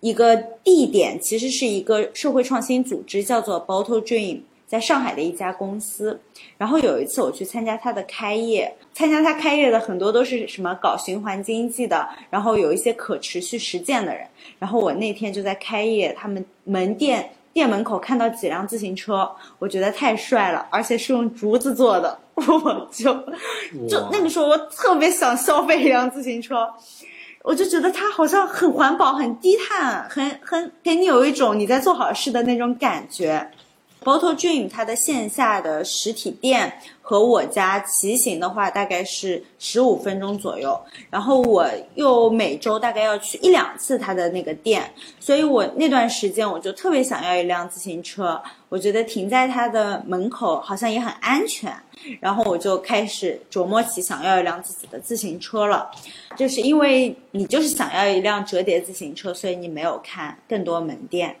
[0.00, 6.20] 一个地点，其实是一个社会创新组织，叫做 Bottle Dream，在上海的一家公司。
[6.56, 14.24] 然后有一次我去参加他的开业，参加他开业的很多都是什么搞循环经济的，然后有一些可持续实践的人。
[14.60, 19.28] 然后我那天就在开业他们门店店门口看到几辆自行车，
[19.58, 23.12] 我觉得太帅了，而且是用竹子做的， 我就
[23.88, 26.72] 就那个时候我特别想消费一辆自行车。
[27.42, 33.50] 我就觉得它好像很环保、很低碳、很很给你有一种你在做好事的那种感觉。
[34.02, 40.80] Bottle Dream 它的线下的实体店和我家骑行的话，大概是十五分钟左右。
[41.10, 48.40] 然后我又每周大概要去一两次它的那个店，所以我那段时间我就特别想要一辆自行车。
[48.70, 51.74] 我觉得停在它的门口好像也很安全，
[52.20, 55.90] 然后我就开始琢磨起想要一辆自己的自行车了。
[56.36, 61.36] 就是因为你就是想要一辆折叠自行车，所以你没有看更多门店。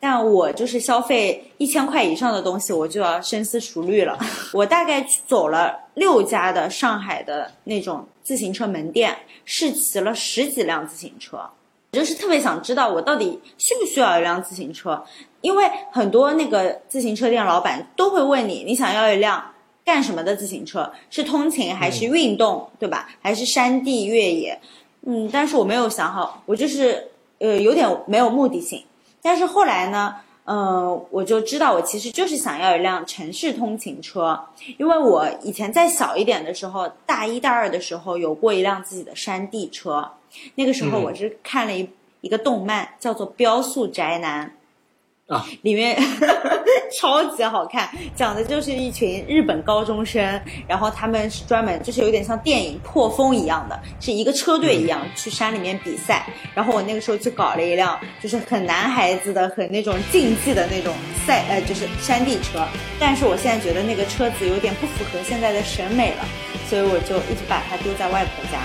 [0.00, 4.16] 但我就是消费一千块以上的东西，我就要深思熟虑了。
[4.52, 11.38] 我大概去走了六家的上海的那种自行车门店，试骑了十几辆自行车。
[11.90, 15.02] 我就是特别想知道我到底需不需要一辆自行车，
[15.40, 19.42] 因为很多那个自行车店老板都会问你，你想要一辆
[19.84, 20.92] 干什么的自行车？
[21.10, 23.08] 是通勤还是运动，对吧？
[23.20, 24.60] 还是山地越野？
[25.06, 27.08] 嗯，但是我没有想好，我就是
[27.38, 28.84] 呃有点没有目的性。
[29.28, 30.14] 但是后来呢，
[30.46, 34.40] 嗯，我就知道我其实就是想要一辆城市通勤车，
[34.78, 40.12] 因为我以前在小一点的时候，大一大二的时候有过一辆自己的山地车，
[40.54, 41.02] 那个时候嗯。
[41.02, 41.86] 我是看了一、
[42.22, 44.46] 一个动漫，叫做《飙速宅男》。
[45.28, 45.94] 啊，里面
[46.98, 47.86] 超级好看，
[48.16, 56.26] 讲的就是一群日本高中生，然后他们是专门就是有点像电影破风一样的，是一个车队一样去山里面比赛。
[56.54, 60.94] 然后我那个时候去搞了一辆就是很男孩子的、很那种竞技的那种
[61.26, 62.66] 赛呃就是山地车，
[62.98, 66.24] 但是我现在觉得那个车子有点不符合现在的审美了，
[66.70, 68.58] 所以我就一直把它丢在外婆家。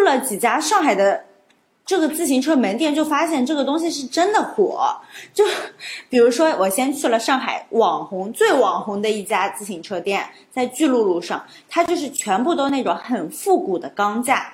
[0.00, 1.24] 了几家上海的
[1.84, 4.96] 这个自行车门店，就发现这个东西是真的火。
[5.34, 5.44] 就
[6.08, 14.52] 比如说，我先去了上海网红最网红的一家自行车店，在巨鹿路上，它就是全部都那种很复古的钢架。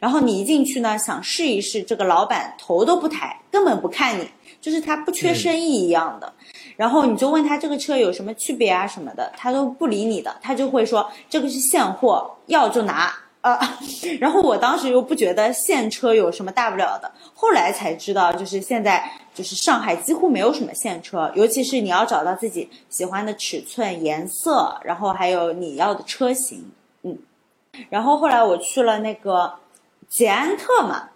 [0.00, 4.28] 然后你一进去呢，想试一试，这个老板头都不抬，根本不看你，
[4.60, 6.32] 就是他不缺生意一样的。
[6.76, 13.78] 然后你就问他这个车有什么区别啊什么的，他都不理你的，他就会说这个是现货，要就拿啊。
[14.20, 26.70] 然后我当时又不觉得现车有什么大不了的，后来才知道，就是现在就是上海几乎没有什么现车，尤其是你要找到自己喜欢的尺寸、颜色，然后还有你要的车型，
[27.02, 27.16] 嗯。
[27.90, 29.52] 然后后来我去了那个
[30.08, 31.10] 捷安特嘛，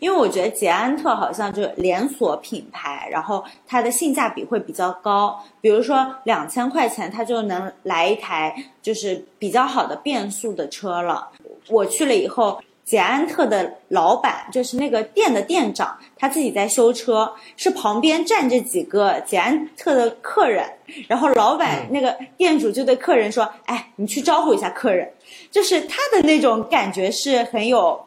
[0.00, 5.38] 因为我觉得捷安特好像就连锁品牌，然后它的性价比会比较高。
[5.60, 11.28] 比如说两千块钱，它就能来一台就是比较好的变速的车了。
[11.68, 20.64] 我去了以后，捷安特的老板就是那个店的店长，他自己在修车，是旁边站着几个捷安特的客人，
[21.08, 25.12] 然后老板那个店主就对客人说：“哎，你去招呼一下客人。”
[25.50, 28.04] 就是他的那种感觉是很有。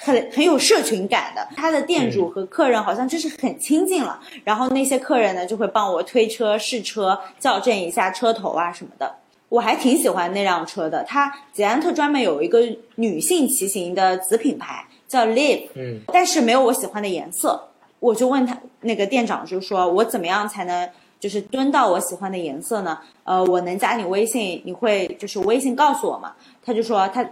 [0.00, 4.20] 很很有社群感的，他的店主和客人好像就是很亲近了。
[4.44, 9.12] 然后那些客人呢，就会帮我推车、试车、校正一下车头啊什么的。
[9.48, 11.04] 我还挺喜欢那辆车的。
[11.04, 12.60] 它捷安特专门有一个
[12.96, 17.68] 女性骑行的子品牌叫 Live，嗯，但是没有我喜欢的颜色。
[18.00, 22.98] 我就问他那个店长，就说我怎么样才能就是蹲到我喜欢的颜色呢？
[23.24, 26.34] 呃，我能加你微信，你会就是微信告诉我吗？
[26.64, 27.28] 他就说他。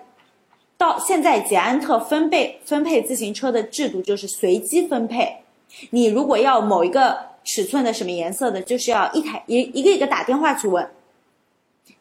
[0.79, 5.35] 到现在，捷安特分配分配自行车的制度就是随机分配。
[5.89, 10.87] 你如果要某一个尺寸的什么颜色的，就是要一台一一个一个打电话去问。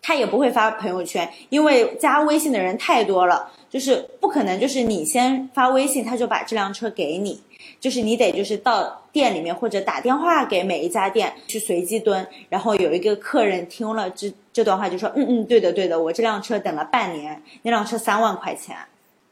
[0.08, 7.42] 他也不会发朋友圈，因为加微信的人太多了，就是不可能就是你先发微信，他就把这辆车给你。
[7.80, 18.76] 就是你得就是到店里面或者打电话给每一家店去随机蹲，然后有一个客人听了这这段话就说，嗯嗯，对的对的，我这辆车等了半年，那辆车三万块钱，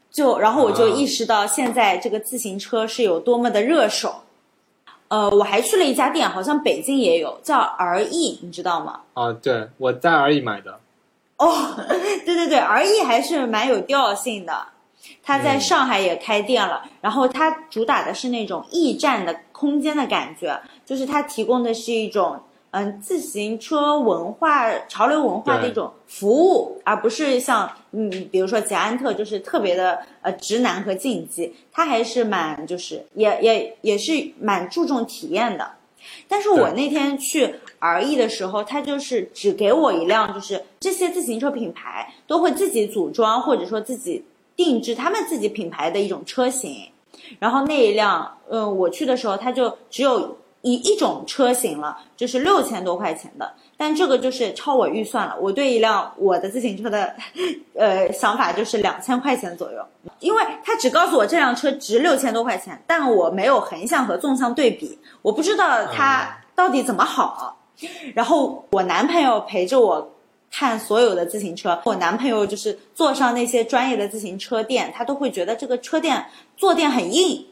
[0.10, 4.23] 就然后我就意识到现在这个自行车是有多么的热手。
[5.14, 9.02] 呃，我还去了一家店，好像北京也有，叫 R E，你知道吗？
[9.14, 10.80] 啊，对，我在 R E 买的。
[11.38, 11.54] 哦，
[12.26, 14.70] 对对对，R E 还是蛮有调性的。
[15.22, 22.42] 他在上海也开店了，然后他主打的是那种驿站的空间的感觉，就是他提供的是一种
[22.74, 35.72] 嗯自行车文化、潮流文化的一种服务，而不是像嗯比如说捷安特就是特别的呃直男和竞技，他还是蛮就是也也也是蛮注重体验的。
[36.28, 44.26] 但是我那天去 R E 的时候，他就是只给我一辆，就是这些自行车品牌都会自己组装或者说自己。
[44.56, 46.88] 定制他们自己品牌的一种车型，
[47.40, 55.38] 然后那一辆，嗯，我去的时候，他就只有一一种车型了，就是六千多块钱的，但这个就是超我预算了。
[55.40, 57.16] 我对一辆我的自行车的，
[57.78, 59.86] 呃，想法就是两千块钱左右，
[60.20, 67.60] 因为他只告诉我这辆车值六千多块钱，但我没有横向和纵向对比，我不知道它到底怎么好。
[68.16, 70.10] 然后我男朋友陪着我。
[70.56, 76.24] 看所有的自行车，我男朋友就是坐上那些专业的自行车店，他都会觉得这个车店
[76.56, 77.44] 坐垫很硬。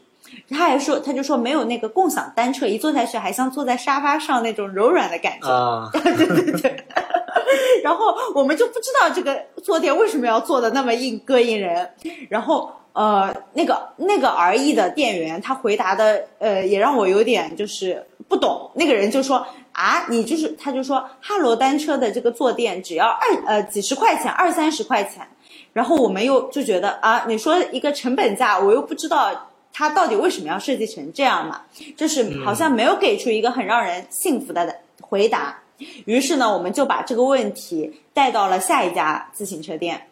[0.50, 5.48] 他还说，他就说没有那个共享单车，一坐下去还像坐在沙发上那种柔软的感觉。
[5.48, 6.84] 啊， 对对对。
[7.84, 11.90] 然后我们就不知道这个坐垫为什么要做的那么硬，膈应人。
[12.28, 18.70] 然后呃，那个那个 R E 的店员，他回答的呃也让我有点就是不懂。
[18.74, 19.46] 那个人就说。
[19.72, 25.26] 啊，你就是，他就说哈罗单车的这个坐垫只要二呃几十块钱，二三十块钱，
[25.72, 31.62] 然后我们又就觉得啊，你说一个成本价，我又不知道它到底为什么要设计成这样嘛，
[31.96, 35.58] 就是好像没有给出一个很让人信服的回答。
[36.04, 40.08] 于是呢，我们就把这个问题带到了下一家自行车店，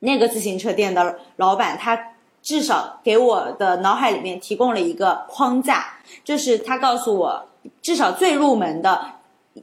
[0.00, 1.98] 那个自行车店的老板他
[2.42, 7.48] 至少给我的脑海里面提供了一个框架，就是他告诉我。
[7.82, 9.04] 至少最入门的，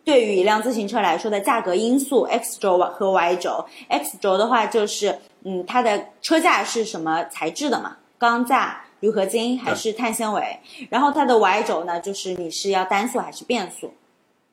[0.03, 3.65] 对于一辆自行车来说的价格因素，X 轴和 Y 轴。
[3.87, 7.95] X 轴的话就是，嗯，它的车架是什么材质的嘛？
[8.17, 10.57] 钢架、铝合金还是碳纤维？
[10.89, 13.93] 然后它的 Y 轴呢，就是你是要单速还是变速？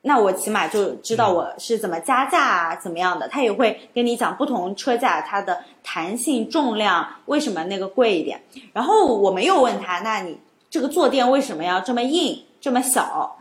[0.00, 3.28] 那我起码就知道我是怎么加价啊，怎么样的？
[3.28, 8.42] 他也会跟你讲不同车架它的弹性、重量为什么那个贵一点。
[8.72, 10.36] 然后我们又问他，那你
[10.68, 12.44] 这个坐垫为什么要这么硬？
[12.60, 13.38] 这么小，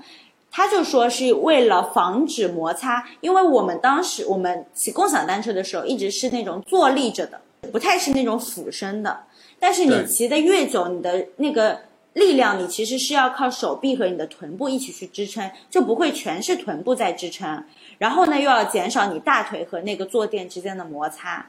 [0.52, 7.42] 他就说是为了防止摩擦，因为我们当时我们骑共享单车的时候，一直是那种坐立着的，
[7.72, 9.22] 不太是那种俯身的。
[9.60, 11.82] 但是你骑的越久，你的那个
[12.14, 17.64] 力量，你其实是要靠手臂和你的臀部一起去支撑，就不会全是臀部在支撑。
[17.98, 21.46] 然后呢，又要减少你大腿和那个坐垫之间的摩擦。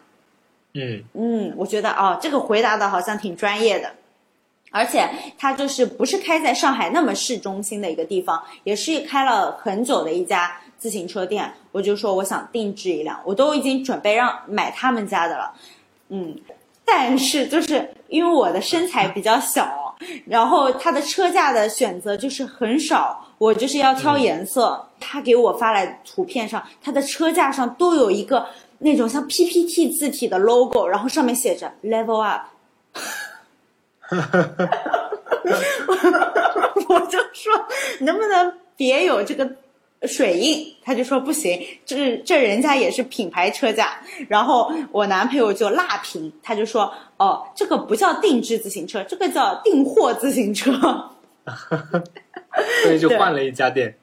[0.74, 3.92] 嗯，嗯，我觉得哦，这个回答的好像挺专业的，
[4.70, 11.52] 而且它就是不是开在上海那么市中心的一个地方，也是开了很久的一家自行车店。
[11.72, 15.52] 我就说我想定制一辆，我都已经准备让买他们家的了。
[16.08, 16.36] 嗯，
[16.84, 19.96] 但是就是因为我的身材比较小，
[20.26, 24.86] 然后它的车架的选择就是很少，我就是要挑颜色。
[24.98, 28.46] 他给我发来图片上，它的车架上都有一个
[28.80, 32.42] 那种像 PPT 字体的 logo，然后上面写着 Level Up。
[36.88, 37.52] 我就说
[38.00, 39.48] 能不能别有这个
[40.02, 40.74] 水印？
[40.82, 44.00] 他就说不行，这这人家也是品牌车架。
[44.28, 50.72] 然后我男朋友就辣评，他就说哦，这个不叫定制自行车，这个叫订货自行车。
[52.82, 53.96] 所以就换了一家店。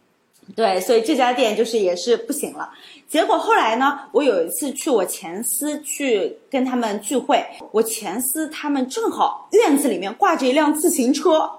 [0.55, 2.69] 对，所以这家店就是也是不行了。
[3.09, 11.49] 结果后来呢，我有一次去我前司去跟他们聚会，我前司他们正好院子里面挂着一辆自行车，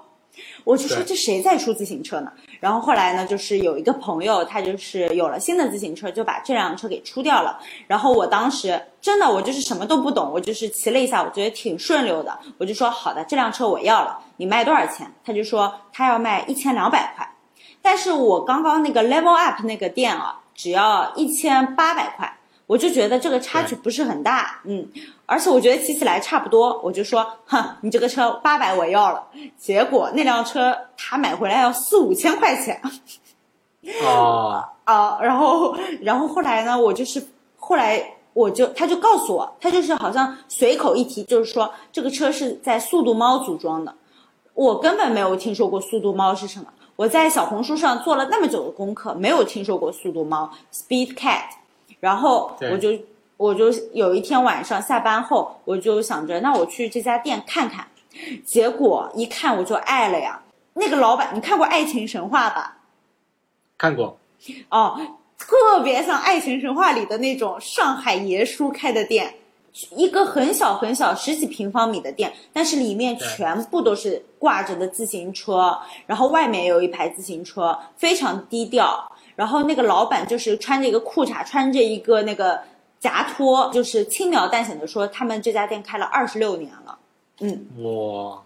[0.69, 2.31] 我就说这谁在出自行车呢？
[2.59, 7.59] 然后后来呢，就是有一个朋友，他就是有了新的自行车，就把这辆车给出掉了。
[7.87, 15.11] 然后我当时真的我就是什么都不懂，我就是骑了一下，我觉得挺顺溜的，我就说好的，这辆车我要了，你卖多少钱？
[15.25, 17.27] 他就说他要卖一千两百块。
[17.81, 22.37] 但是我刚刚那个 Level Up 那个店啊，只要一千八百块，
[22.69, 24.87] 我就觉得这个差距不是很大，嗯，
[25.25, 29.25] 而且我觉得骑起来差不多，我就说，哼，你这个车八百我要了。
[29.57, 32.79] 结果那辆车他买回来要四五千块钱
[34.05, 37.27] 哦，啊，然后然后后来呢，我就是
[37.57, 43.95] 后来我就他就告诉我，他就是好像随口一提，就是说这个车是在速度猫组装的，
[44.53, 46.67] 我根本没有听说过速度猫是什么。
[46.97, 51.57] 我在小红书上做了那么久的功课，没有听说过速度猫 （Speed Cat）。
[51.99, 52.89] 然后我就
[53.37, 57.87] 我就有一天晚上下班后，我就想着，那我去这家店看看。
[58.45, 60.41] 结果一看我就爱了呀！
[60.73, 62.77] 那个老板，你看过《爱情神话》吧？
[63.77, 64.17] 看过。
[64.69, 64.99] 哦，
[65.37, 69.35] 特别像《爱情神话》里的那种上海爷叔开的店，
[69.95, 79.11] 一个很小很小十几平方米的店，但是里面全部都是挂着的自行车，然后外面有一排自行车，非常低调。
[79.39, 82.59] 然后那个老板就是穿着一个裤衩，穿着一个那个
[82.99, 86.99] 夹拖，就是轻描淡写的说他们这家店开了二十六年了。
[87.39, 88.43] 嗯，哇，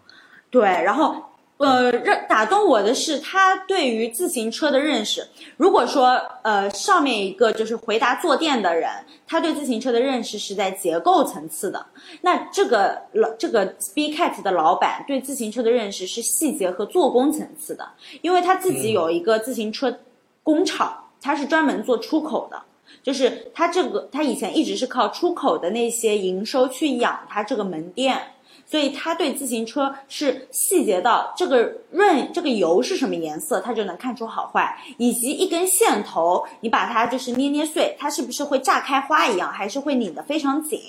[0.52, 1.16] 对，然后
[1.58, 5.28] 呃，让打动我的是他对于自行车的认识。
[5.58, 8.88] 如果说呃上面一个就是回答坐垫的人，
[9.26, 11.84] 他对自行车的认识是在结构层次的，
[12.22, 17.90] 那这个老这个 Speed Cat 的老板对自行车的认识是细节和做工层次的，
[18.22, 19.98] 因为他自己有一个自行车
[20.44, 22.62] 工厂，它是专门做出口的。
[23.02, 28.22] 就是它这个，它以前一直是靠出口的那些营收去养它这个门店，
[28.66, 40.80] 所以它对自行车是细节到这个润这个油是什么颜色，它就能看出好坏，以及一根线头，你把它就是捏捏碎，它是不是会炸开花一样，还是会拧得非常紧，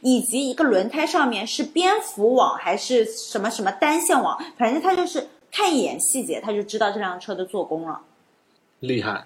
[0.00, 8.00] 以及一个轮胎上面是蝙蝠网还是什么什么单线网，反正它就是看一眼细节，他就知道这辆车的做工了。
[8.80, 9.24] 厉害！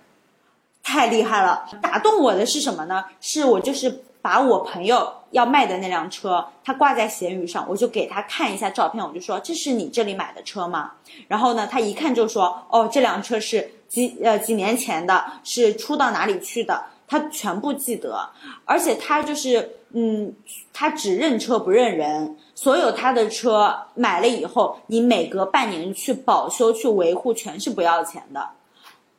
[0.82, 1.64] 太厉害了！
[1.80, 3.04] 打动我的是什么呢？
[3.20, 10.92] 是我就是把我朋友要卖的那辆车，他挂在闲鱼上，我就给他看一下照片，我就说这是你这里买的车吗？
[11.26, 18.28] 然后呢，他一看就说哦，这辆车是几呃几年前的，是出到哪里去的，他全部记得，
[18.66, 20.34] 而且他就是嗯，
[20.72, 22.36] 他只认车不认人。
[22.54, 28.50] 所有他的车买了以后，你每隔半年去保修、去维护，全是不要钱的。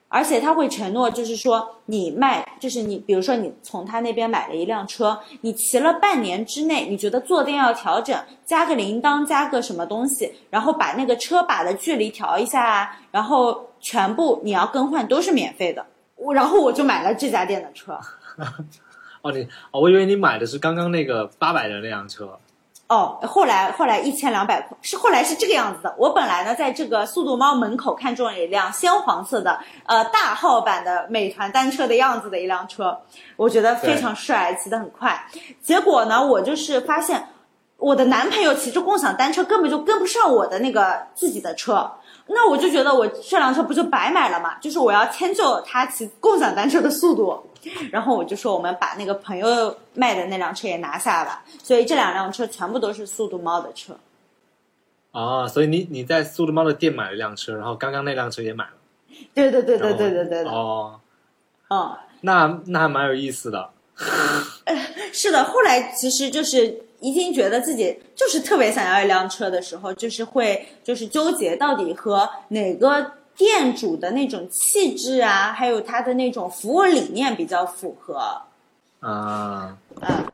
[0.08, 15.86] 而且他会承诺，就是说你卖，就是你，比如说你从他那边买了一辆车，你骑了半年之内，你觉得坐垫要调整，加个铃铛，加个什么东西，然后把那个车把的距离调一下啊，然后全部你要更换都是免费的。
[16.16, 18.00] 我然后我就买了这家店的车。
[19.22, 22.40] 哦，你哦，我以为你买的是刚刚那个八百的那辆车。
[22.88, 25.96] 哦，后来后来一千两百块是后来是这个样子的。
[25.98, 33.02] 我本来呢在这个速度猫门口看中了一辆鲜黄色的呃大号版的美团单车的样子的一辆车，
[33.38, 35.28] 我觉得非常帅，骑得很快。
[35.62, 37.30] 结果呢，我就是发现
[37.78, 41.92] 我的男朋友骑着共享单车根本就跟不上我的那个自己的车，
[42.28, 44.58] 那我就觉得我这辆车不就白买了嘛？
[44.60, 47.42] 就是我要迁就他骑共享单车的速度。
[47.92, 53.98] 然后我就说我们把那个朋友卖的那辆车也拿下了，所以这两辆车全部都是速度猫的车。
[55.12, 58.72] 哦，所以你你在速度猫的店买了一辆车，然后刚刚那辆车也买了。
[59.34, 61.00] 对对对对对对对的，哦，
[61.70, 61.98] 嗯。
[62.22, 63.72] 那那还蛮有意思的。
[65.14, 78.42] 是的，后来其实就是已经觉得自己就是特别想要一辆车的时候，就是会就是纠结到底和哪个店主的那种气质啊，还有他的那种服务理念比较符合。
[79.02, 80.26] 啊，嗯，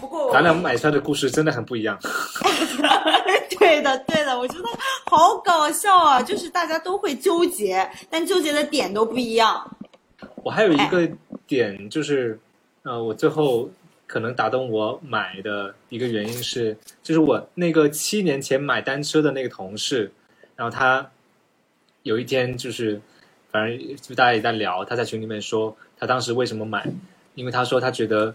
[0.00, 1.98] 不过咱俩买车的故事真的很不一样。
[3.58, 4.64] 对的对的，我觉得
[5.06, 6.22] 好搞笑啊！
[6.22, 9.68] 就是大家都会纠结，但纠结的点都不一样。
[10.44, 11.08] 我还有一个
[11.46, 12.38] 点就是，
[12.82, 13.68] 呃，我最后
[14.08, 20.10] 可能打动我买的一个原因是，就是我那个七年前买单车的那个同事，
[20.56, 21.08] 然后他
[22.02, 23.00] 有一天就是，
[23.52, 26.90] 反正就大家也在聊，他在群里面说他当时为什么买，
[27.34, 28.34] 因为他说他觉得，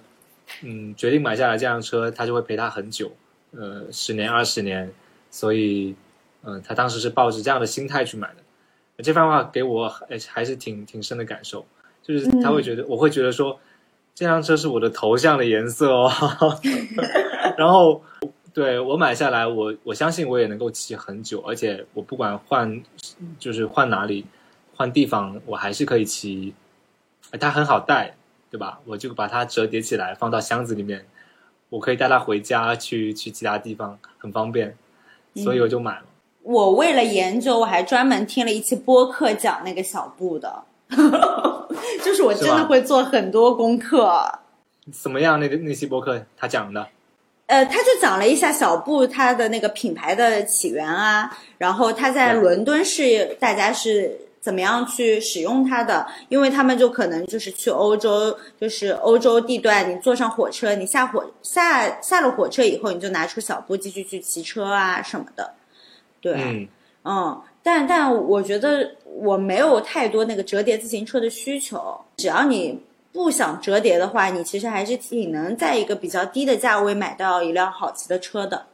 [0.61, 3.11] 嗯，决定买下来这辆车，他就会陪他很久，
[3.51, 4.93] 呃，十年二十年，
[5.31, 5.95] 所以，
[6.43, 9.03] 嗯、他当时是抱着这样的心态去买的。
[9.03, 11.65] 这番话给我还还是挺挺深的感受，
[12.03, 13.59] 就是他会觉得，我会觉得说，
[14.15, 16.11] 这辆车是我的头像的颜色哦，
[17.57, 18.01] 然后
[18.53, 22.81] 对我买下来，我我相信我也能够骑很久，而且我不管换
[23.39, 24.25] 就是换哪里
[24.75, 26.53] 换地方，我还是可以骑，
[27.31, 28.15] 呃它很好带，
[28.51, 28.79] 对吧？
[28.85, 31.07] 我就把它折叠起来放到箱子里面，
[31.69, 34.77] 我可以带它回家去去其他地方，很方便，
[35.35, 36.03] 所以我就买了。
[36.43, 40.65] 我为了研究，我还专门听了一期播客讲那个小布的，
[42.03, 44.39] 就是我真的会做很多功课。
[44.91, 45.39] 怎么样？
[45.39, 46.87] 那个那期博客他讲的，
[47.47, 65.53] 呃，他就讲了一下小布它的那个品牌的起源啊，然后他在伦敦是大家是怎么样去使用它的，因为他们就可能就是去欧洲，就是欧洲地段，你坐上火车，你下火下下了火车以后，你就拿出小布继续去骑车啊什么的，
[66.19, 66.67] 对，嗯，
[67.03, 72.79] 嗯，但但我觉得我没有太多那个折叠自行车的需求，只要你
[73.11, 78.65] 不想折叠的话，你其实还是挺能在一个比较低的价位买到一辆好骑的车的。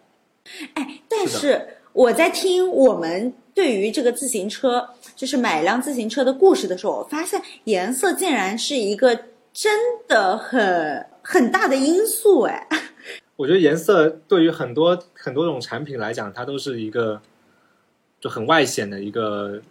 [0.74, 9.16] 哎，但是是我在听我们对于这个自行车，就是买一辆自行车的故事的时候，我发现颜色竟然是一个
[9.54, 9.78] 真
[10.08, 12.68] 的很很大的因素，哎。
[13.36, 17.22] 我觉得颜色对于很多很多种产品来讲，它都是一个
[18.20, 19.62] 就很外显的一个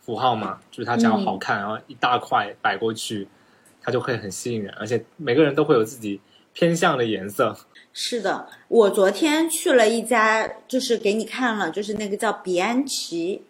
[0.00, 3.28] 符号嘛，就是它只要好看，然后一大块摆过去，
[3.80, 6.20] 它就会很吸引人，而且每个人都会有自己
[6.52, 7.56] 偏向的颜色。
[7.92, 13.42] 是的，我昨天去了一家，就是给你看了，就是那个叫比安奇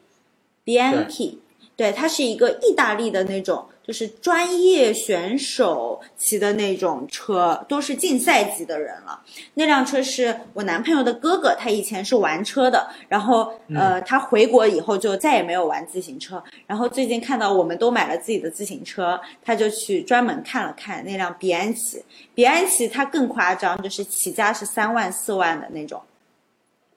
[0.65, 1.39] ，Bianchi，
[1.77, 9.21] 对，它是一个意大利的那种，就是专业选手骑的那种车，都是竞赛级的人了。
[9.55, 16.43] 那辆车是我男朋友的哥哥，他以前是玩车的，然后呃，他回国以后就再也没有玩自行车。
[16.67, 22.03] 然后最近看到我们都买了自己的自行车，他就去专门看了看那辆比安奇。
[22.35, 26.01] 比安奇它更夸张，就是起价是三万四万的那种。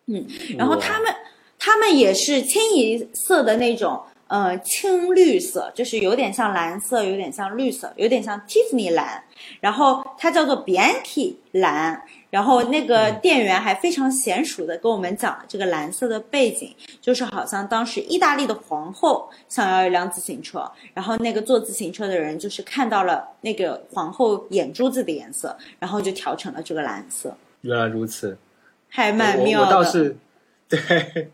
[0.05, 0.23] 嗯，
[0.55, 1.11] 然后他们
[1.57, 3.99] 他们也是清一色的那种。
[4.27, 9.23] 呃，青绿色就是有点像蓝色，有点像绿色，有点像 Tiffany 蓝，
[9.59, 12.01] 然后它叫做 Bianchi 蓝，
[12.31, 28.35] 然后那个店员还非常娴熟的跟我们讲了这个蓝色的背景，就是好像当时意大利的皇后想要一辆自行车，然后那个坐自行车的人就是看到了那个皇后眼珠子的颜色，然后就调成了这个蓝色，原来如此，
[28.89, 29.67] 还蛮妙的。
[29.67, 30.17] 我倒是
[30.67, 31.29] 对，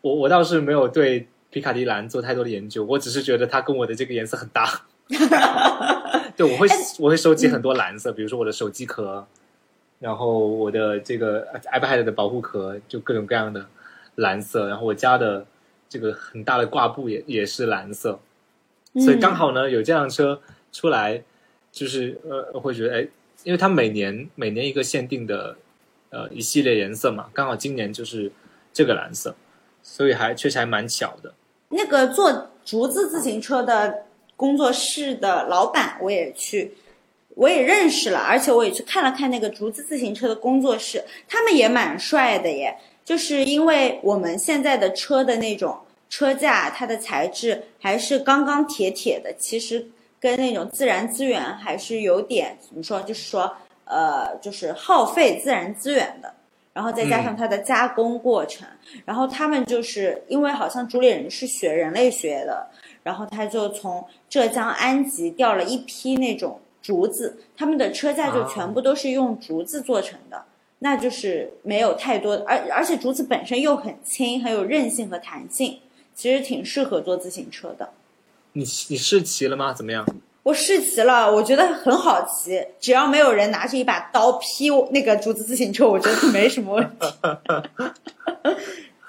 [0.00, 4.82] 我我倒是没有对皮卡迪蓝做太多的研究，我只是觉得它跟我的这个颜色很搭。
[6.36, 9.26] 对，我会我会收集很多蓝色，比如说我的手机壳，
[9.98, 13.66] 然后我的这个 iPad 的保护壳，就各种各样的
[14.16, 15.46] 蓝色，然后我家的
[15.88, 18.20] 这个很大的挂布也也是蓝色，
[19.00, 20.38] 所以刚好呢有这辆车
[20.70, 21.22] 出来，
[21.72, 23.08] 就是呃我会觉得哎，
[23.44, 25.56] 因为它每年每年一个限定的
[26.10, 28.30] 呃一系列颜色嘛，刚好今年就是
[28.74, 29.34] 这个蓝色，
[29.82, 31.32] 所以还确实还蛮巧的。
[31.68, 34.04] 那个做竹子自行车的
[34.36, 36.76] 工作室的老板，我也去，
[37.34, 42.76] 我也认识了，而且我也去看了看那个竹子自行车的工作室，他们也蛮帅的耶。
[43.04, 45.78] 就是因为我们现在的车的那种
[46.10, 49.86] 车架，它的材质还是钢钢铁铁的，其实
[50.20, 53.52] 跟那种自然资源还是有点怎么说，就是说
[53.84, 56.34] 呃，就是耗费自然资源的。
[56.76, 58.68] 然后再加上它的加工过程，
[59.06, 62.68] 然后他们就是因为好像主理人是学人类学的，
[63.02, 70.44] 然后他就从浙江安吉调了一批那种竹子，他们的车架就全部都是用竹子做成的。
[70.80, 75.78] 那就是没有太多，而而且竹子本身又很轻，很有韧性和弹性，
[76.14, 77.88] 其实挺适合做自行车的。
[78.52, 79.72] 你你试骑了吗？
[79.72, 80.04] 怎么样？
[80.46, 86.90] 我试骑了，我觉得很好骑，只要没有人拿着一把刀劈我那个竹子自行车，我觉得没什么问题。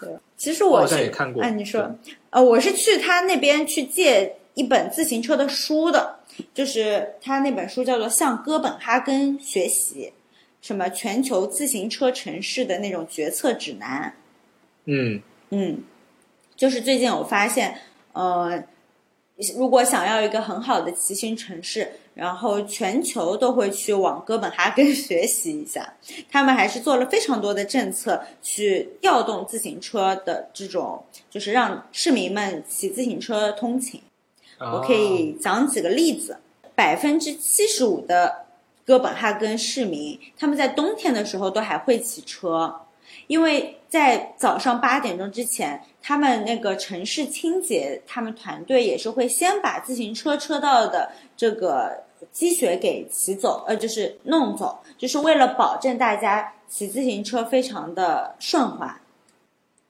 [0.02, 1.96] 对，其实我我好像是也看过哎，你说，
[2.32, 6.16] 呃，我是去他那边去借一本自行车的书的，
[6.56, 10.12] 就是他那本书叫做《向哥本哈根学习》，
[10.68, 14.12] 什么全球自行车城市的那种决策指南。
[14.86, 15.22] 嗯
[15.52, 15.84] 嗯，
[16.56, 17.78] 就是最近我发现，
[18.14, 18.64] 呃，
[19.56, 25.94] 如果想要一个很好的骑行城市，然后全球都会去往哥本哈根学习一下。
[26.32, 34.02] 他们还是做了非常多的政策去调动自行车的这种，就是让市民们骑自行车通勤。
[34.60, 36.38] 我可以讲几个例子，
[36.74, 38.48] 百分之七十五的
[38.84, 42.74] 哥本哈根市民，他们在冬天的时候都还会骑车，
[43.28, 59.00] 因为在早上八点钟之前，他们那个城市清洁，他们团队也是会先把自行车车道的这个积雪给骑走，呃，就是弄走，就是为了保证大家骑自行车非常的顺滑。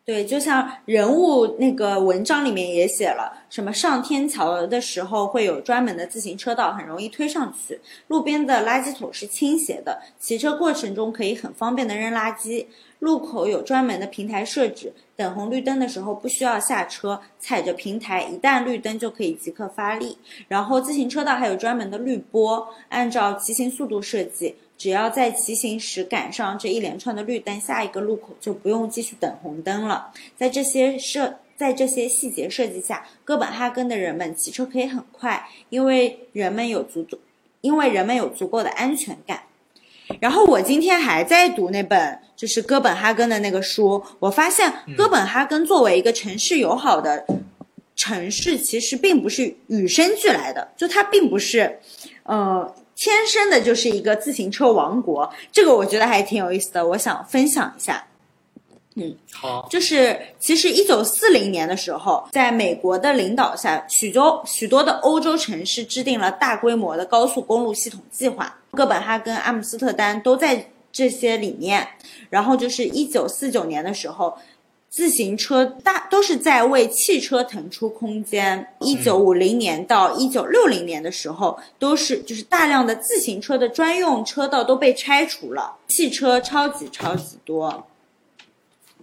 [0.04, 7.80] 对，就像人物那个文章里面也写了，什么上天桥的时候会有专门的自行车道，很容易推上去。
[8.08, 12.66] 路边的垃圾桶是倾斜的，骑车过程中可以很方便的扔垃圾。
[13.00, 20.18] 路口有专门的平台设置，等红绿灯的时候不需要下车，踩着平台，一旦绿灯就可以即刻发力。
[20.48, 24.56] 然后自行车道还有专门的绿波，按照骑行速度设计。
[24.80, 30.12] 只要在骑行时赶上这一连串的绿灯，下一个路口就不用继续等红灯了。
[30.36, 37.20] 在这些设在这些细节设计下，哥本哈根的人们骑车可以很快，因为人们有足足，
[37.62, 39.42] 因为人们有足够的安全感。
[40.22, 47.26] 然后我今天还在读那本就是哥本哈根的那个书，我发现哥本哈根作为一个城市友好的
[47.96, 51.80] 城市，其实并不是与生俱来的，就它并不是，
[52.24, 55.30] 呃，天生的就是一个自行车王国。
[55.52, 58.06] 这个我觉得还挺有意思的，我想分享一下。
[59.32, 71.88] 好，就是其实一九四零年的时候，在美国的领导下，许多许多的欧洲城市制定了大规模的高速公路系统计划，哥本哈根、阿姆斯特丹都在这些里面。
[72.30, 74.38] 然后就是一九四九年的时候，
[74.90, 78.68] 自行车大都是在为汽车腾出空间。
[78.80, 87.86] 一九五零年到一九六零年的时候，都是就是大量的自行车的专用车道都被拆除了，汽车超级超级多。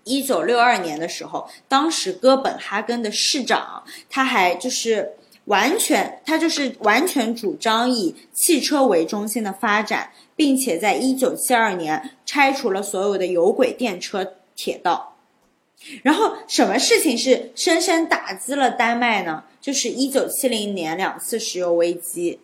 [0.05, 5.13] 一九六二年的时候，当时哥本哈根的市长他还就是
[5.47, 15.17] 完全，他就是完全主张以汽车为中心的发展，并且在一九七二年拆除了所有的有轨电车铁道。
[16.03, 19.45] 然后，什么事情是深深打击了丹麦呢？
[19.61, 22.41] 就是一九七零年两次石油危机。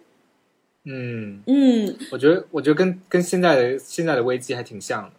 [0.85, 5.13] 嗯，嗯，我觉得我觉得跟跟现在的现在的危机还挺像的，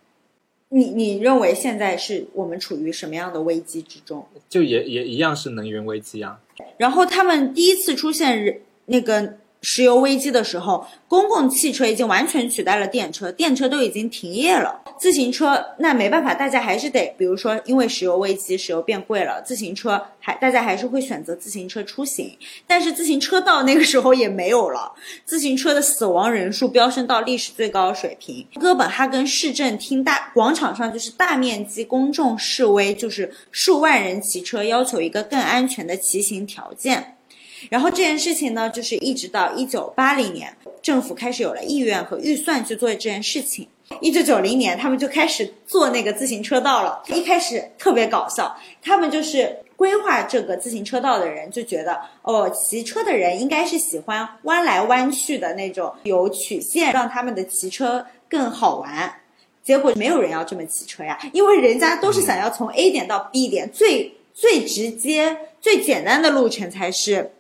[0.74, 4.26] 你你认为现在是我们处于什么样的危机之中？
[4.50, 6.40] 就也也一样是能源危机啊。
[6.78, 14.82] 然后他们第一次出现人那个石油危机的时候，公共汽车已经完全取代了电车，电车都已经停业了。
[15.00, 22.36] 自行车那没办法，大家还是得，比如说因为石油危机，石油变贵了，自行车还大家还是会选择自行车出行。
[22.66, 24.92] 但是自行车道那个时候也没有了，
[25.26, 28.46] 自行车的死亡人数飙升到历史最高水平。
[28.60, 37.18] 哥本哈根市政厅大广场上就是大面积公众示威，就是数万人骑车，要求一个更安全的骑行条件。
[37.70, 43.68] 然后这件事情呢，就是一直到一九八零年，政府开始有了意愿和预算去做这件事情。
[44.00, 47.04] 一九九零年，他们就开始做那个自行车道了。
[47.08, 59.14] 一开始特别搞笑，他们就是规划这个自行车道的人就觉得，哦，骑车的人应该是喜欢弯来弯去的那种，有曲线，让他们的骑车更好玩。
[59.62, 67.32] 结果没有人要这么骑车呀，因为人家都是想要从 A 点到 B 点，最最直接、最简单的路程才是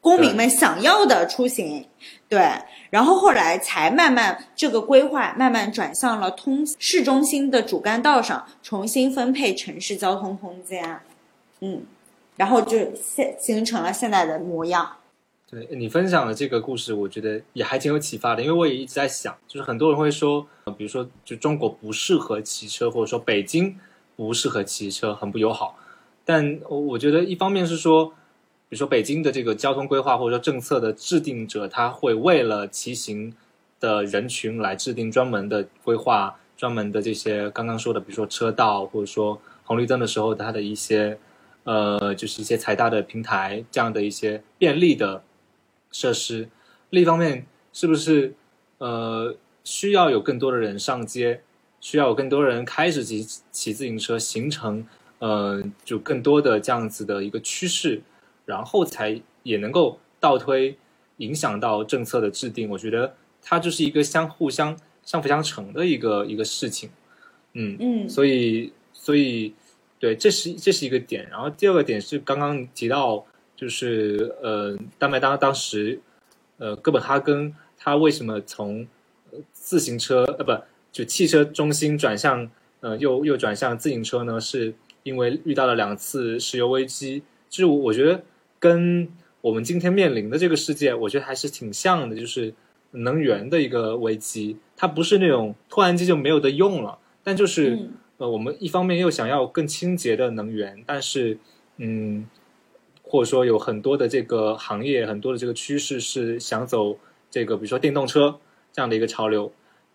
[0.00, 1.86] 公民们想要的出行。
[2.28, 2.46] 对，
[2.90, 11.00] 然后后来才慢慢这个规划慢慢转向了通市中心的主干道上，重新分配城市交通空间。
[11.60, 11.82] 嗯，
[12.36, 14.96] 然后就现形成了现在的模样。
[15.50, 20.46] 对你分享的这个故事，我觉得也还挺有启发的，因为我也一直在想，就是很多人会说，
[20.76, 23.74] 比如说就中国不适合骑车，或者说北京
[24.14, 25.78] 不适合骑车，很不友好。
[26.26, 28.12] 但我我觉得一方面是说，
[28.68, 33.34] 比如说北京的这个交通规划或者说政策的制定者，他会为了骑行
[33.80, 41.18] 的人群来制定专门的规划专门的这些刚刚说的，比如说车道，或者说红绿灯的时候它的一些
[41.64, 45.22] 呃，就是一些踩踏的平台这样的一些便利的
[45.90, 46.48] 设施。
[46.90, 48.34] 另一方面，是不是
[48.78, 51.42] 呃需要有更多的人上街，
[51.80, 54.86] 需要有更多人开始骑骑自行车，形成
[55.20, 58.00] 呃就更多的这样子的一个趋势，
[58.48, 60.74] 然后才也能够倒推
[61.18, 62.70] 影响到政策的制定。
[62.70, 64.74] 我觉得它就是一个相互相
[65.04, 66.88] 相辅相成的一个一个事情。
[67.52, 69.52] 嗯，嗯所以所以
[69.98, 71.28] 对，这是这是一个点。
[71.30, 76.00] 然后第二个点是刚刚提到，就是呃，丹麦当当时
[76.56, 78.86] 呃哥本哈根，它为什么从
[79.30, 80.52] 呃自行车呃不
[80.90, 84.40] 就汽车中心转向呃又又转向自行车呢？
[84.40, 88.22] 是因为遇到了两次石油危机，就是我我觉得
[88.58, 89.08] 跟
[89.40, 92.54] 我们今天面临的这个世界，我觉得还是挺像的，就是
[92.90, 94.56] 能源的一个危机。
[94.76, 101.38] 它不是那种突然间就没有的用了，但就是、嗯呃，我们一方面又想要更清洁的能源，但是
[101.76, 102.28] 嗯，
[103.02, 106.98] 或者说有很多的这个行业，很多的这个趋势是想走
[107.30, 108.40] 这个，比如说电动车
[108.72, 109.52] 这样的一个潮流，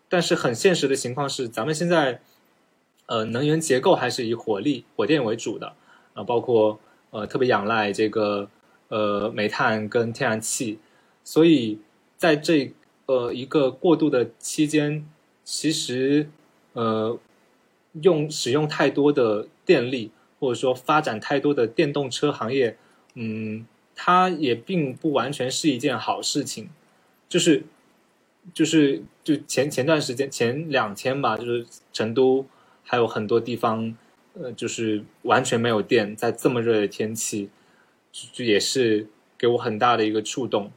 [0.08, 2.20] 但是很现实的情况是，咱们现在
[3.06, 5.74] 呃能源结构还是以火力、火电为主的
[6.14, 6.80] 啊、包括
[7.14, 8.48] 呃特别仰赖这个
[8.88, 10.80] 呃煤炭跟天然气，
[11.22, 11.78] 所以
[12.16, 12.72] 在这
[13.06, 15.06] 呃一个过渡的期间，
[15.44, 16.28] 其实
[16.72, 17.16] 呃
[18.02, 20.10] 用使用太多的电力，
[20.40, 22.76] 或者说发展太多的电动车行业，
[23.14, 26.68] 嗯，它也并不完全是一件好事情。
[27.28, 27.62] 就是
[28.52, 32.44] 就是就前前段时间前两天吧，就是成都
[32.82, 33.96] 还有很多地方，
[34.34, 37.50] 呃，就是完全没有电，在这么热的天气，
[38.36, 39.06] 也是
[39.38, 40.70] 给我很大的一个触动。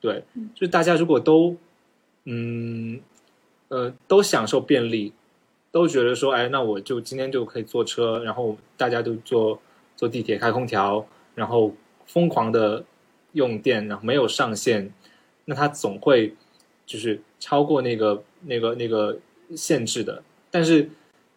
[0.00, 1.56] 对，就是大家如果都
[2.24, 3.00] 嗯
[3.68, 5.12] 呃都享受便利，
[5.70, 9.60] 都觉得说，哎，那我就今天就可以坐车，然后大家都坐
[9.96, 11.74] 坐地铁、开空调，然后
[12.06, 12.84] 疯狂的
[13.32, 14.92] 用电，然后没有上限，
[15.46, 16.34] 那它总会
[16.84, 19.18] 就是超过那个那个那个
[19.56, 20.22] 限制的。
[20.50, 20.90] 但是，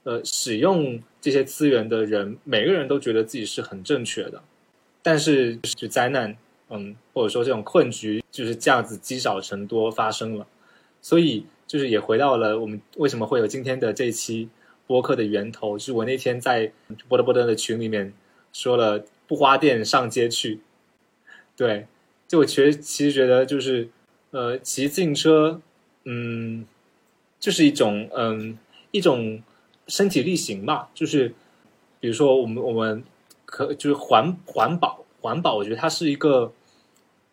[0.04, 4.42] 呃，使用这些资源的人，每个人都觉得自己是很正确的，
[5.04, 6.38] 但是就灾难，
[6.70, 10.48] 嗯，或者说这种困局，就是这样子积少成多发生了。
[11.02, 14.48] 所以就是也回到了我们为什么会有今天的这一期
[14.86, 16.72] 播客的源头，就是我那天在
[17.10, 18.14] 波德波德的群里面
[18.54, 20.62] 说了不花店上街去，
[21.58, 21.88] 对，
[22.26, 23.90] 就我其实其实觉得就是
[24.32, 25.60] 呃骑自行车，
[26.06, 26.66] 嗯，
[27.38, 28.58] 就是一种嗯
[28.92, 29.44] 一种
[29.88, 31.34] 身体力行吧，就是
[32.00, 33.04] 比如说我们我们
[33.46, 36.52] 可就是环环保环保，我觉得它是一个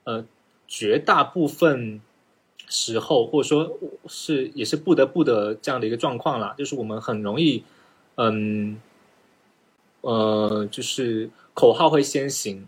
[0.05, 0.25] 呃
[0.67, 2.01] 绝大部分
[2.69, 7.65] 时候，或者说是也是不得不的这样的一个状况啦，就是我们很容易，
[8.17, 8.81] 嗯，
[10.01, 12.67] 呃，就是口号会先行，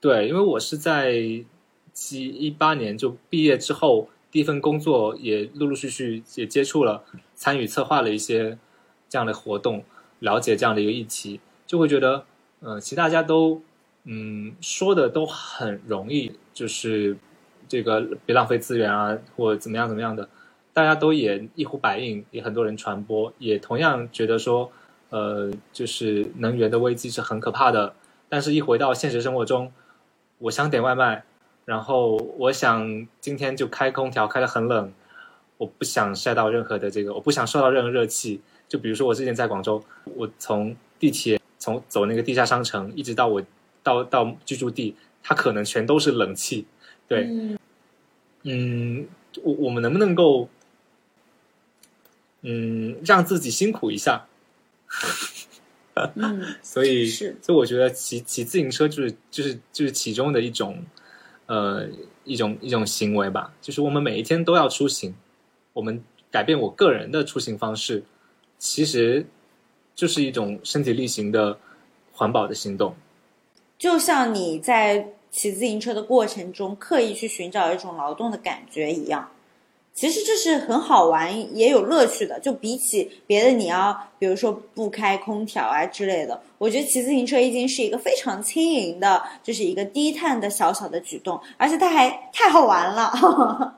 [0.00, 1.44] 对，因为我是在
[1.92, 7.04] 七一八年就毕业之后，第一份工作也陆陆续续也接触了，
[7.34, 8.56] 参与策划了一些
[9.08, 9.84] 这样的活动，
[10.20, 12.24] 了解这样的一个议题，就会觉得，
[12.60, 13.62] 呃，其实大家都，
[14.04, 17.16] 嗯，说的都很容易，就是
[17.68, 20.28] 这个别浪费资源啊，或怎么样怎么样的，
[20.72, 24.70] 大家都也一呼百应，也很多人传播，也同样觉得说，
[25.10, 27.94] 呃，就是能源的危机是很可怕的。
[28.28, 29.72] 但是，一回到现实生活中，
[30.38, 31.24] 我想点外卖，
[31.64, 34.92] 然后我想今天就开空调，开得很冷，
[35.56, 38.42] 我不想晒到任何的这个，我不想受到任何热气。
[38.68, 43.42] 就比如说我之前在广州，我从地铁从走那个地下商城，一直到我
[43.82, 46.66] 到到居住地，它可能全都是冷气。
[47.06, 47.58] 对，嗯
[48.42, 49.08] 嗯，
[49.42, 50.48] 我我们能不能够，
[52.42, 54.26] 嗯，让自己辛苦一下？
[56.14, 60.84] 嗯， 所以，是所以我觉得骑骑自行车就是就是就是其中的一种，
[61.46, 61.88] 呃，
[62.24, 63.52] 一种一种行为吧。
[63.60, 65.14] 就是我们每一天都要出行，
[65.72, 68.04] 我们改变我个人的出行方式，
[68.58, 69.26] 其实
[69.94, 71.58] 就是一种身体力行的
[72.12, 72.94] 环保的行动。
[73.78, 79.30] 就像你在骑自行车的过程中刻意去寻找一种劳动的感觉一样。
[79.94, 82.38] 其实这是很好玩，也有乐趣的。
[82.38, 93.74] 就比起别的，你要比如说不开空调啊之类的，我觉得骑自行车已经是一个非常轻盈的，就是一个低碳的小小的举动，而且它还太好玩了。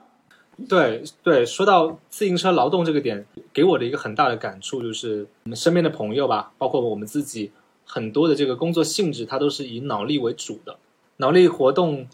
[0.67, 7.51] 对对，说到自行车劳动这个点，给我的一个很大的感触就是，我们身边的朋友吧，包括我们自己，
[7.85, 10.77] 很多的这个工作性质，它都是以脑力为主的。
[11.17, 12.07] 脑力活动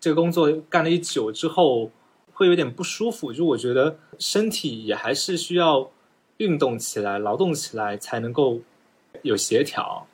[0.00, 1.90] 这个工作干了一久之后，
[2.32, 3.32] 会有点不舒服。
[3.32, 5.90] 就我觉得身体也还是需要
[6.38, 8.60] 运动起来、劳动起来才能够
[9.22, 10.06] 有协调。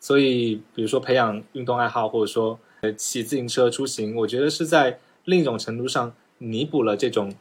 [0.00, 7.34] 所以，比如说培养运动爱好，或者说呃骑自行车出行，我觉得是在另一种程度上弥补了这种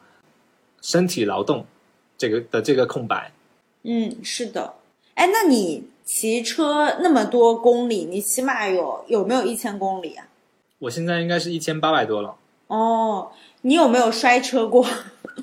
[0.81, 1.65] 身体劳动
[2.17, 3.31] 这个的这个空白。
[3.83, 4.75] 嗯，是的。
[5.15, 10.27] 哎，那你骑车那么多公里，你起码有有没有一千公里啊？
[10.79, 12.35] 我现在应该是一千八百多了，
[12.67, 13.31] 哦，
[13.61, 14.85] 你有没有摔车过？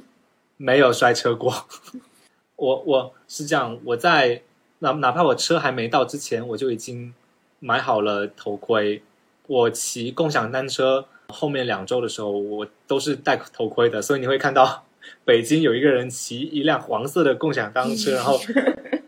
[0.59, 1.66] 没有摔车过。
[2.57, 4.42] 我我是这样，我在
[4.80, 7.14] 哪哪怕我车还没到之前，我就已经
[7.59, 9.03] 买好了头盔。
[9.46, 14.85] 我骑共享单车后面两周的时候，我都是戴头盔的，所以你会看到
[15.24, 18.41] 北京有一个人骑一辆黄色的共享单车， 然后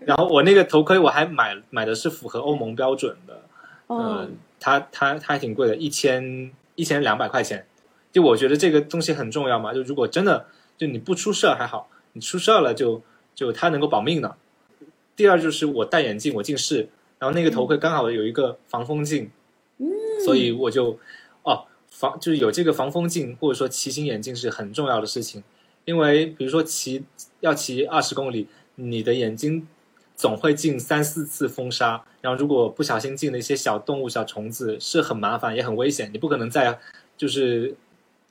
[0.06, 3.42] 然后我那个头盔我还买买的是符合欧盟标准的，
[3.88, 7.66] 嗯呃，它它它还挺贵的，一千一千两百块钱。
[8.10, 10.46] 就我觉得这个东西很重要嘛，就如果真的
[10.76, 13.02] 就你不出事儿还好，你出事儿了就
[13.34, 14.36] 就它能够保命的。
[15.16, 19.30] 第二就是我戴眼镜，我近视，然后那个头盔刚好有一个防风镜，
[19.78, 19.86] 嗯，
[20.24, 20.98] 所以我就
[21.42, 21.64] 哦
[22.02, 25.40] 防就是有这个防风镜或者说骑行眼镜是很重要的事情，
[25.84, 27.04] 因为比如说骑
[27.38, 29.68] 要骑二十公里，你的眼睛
[30.16, 36.10] 总会进三四次风沙，然后如果不小心进了一些小动物、小虫子，是很麻烦也很危险。
[36.12, 36.76] 你不可能在
[37.16, 37.76] 就是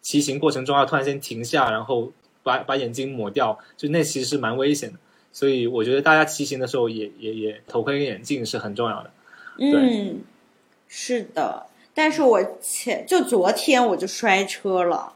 [0.01, 2.11] 骑行过程中要突然间停下，然后
[2.43, 4.99] 把把眼睛抹掉，就那其实是蛮危险的。
[5.31, 9.11] 所以我觉得大家骑行的时候也也也头盔跟眼镜是很重要的。
[9.59, 10.19] 嗯，
[10.89, 11.67] 是的。
[11.93, 15.11] 但是我前就昨天我就摔车了，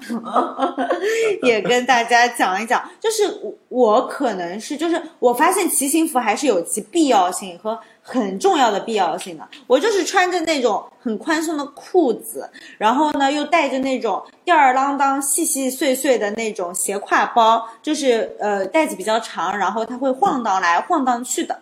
[1.44, 9.48] 也跟大家讲一讲，就是我我可能是就是我发现骑行服还是有其必要性和很重要的必要性的。
[9.68, 21.58] 我就是穿着那种很宽松的裤子，然后呢又带着那种吊儿郎当、细细碎碎的那种斜挎包，就是呃带子比较长，然后它会晃荡来晃荡去的。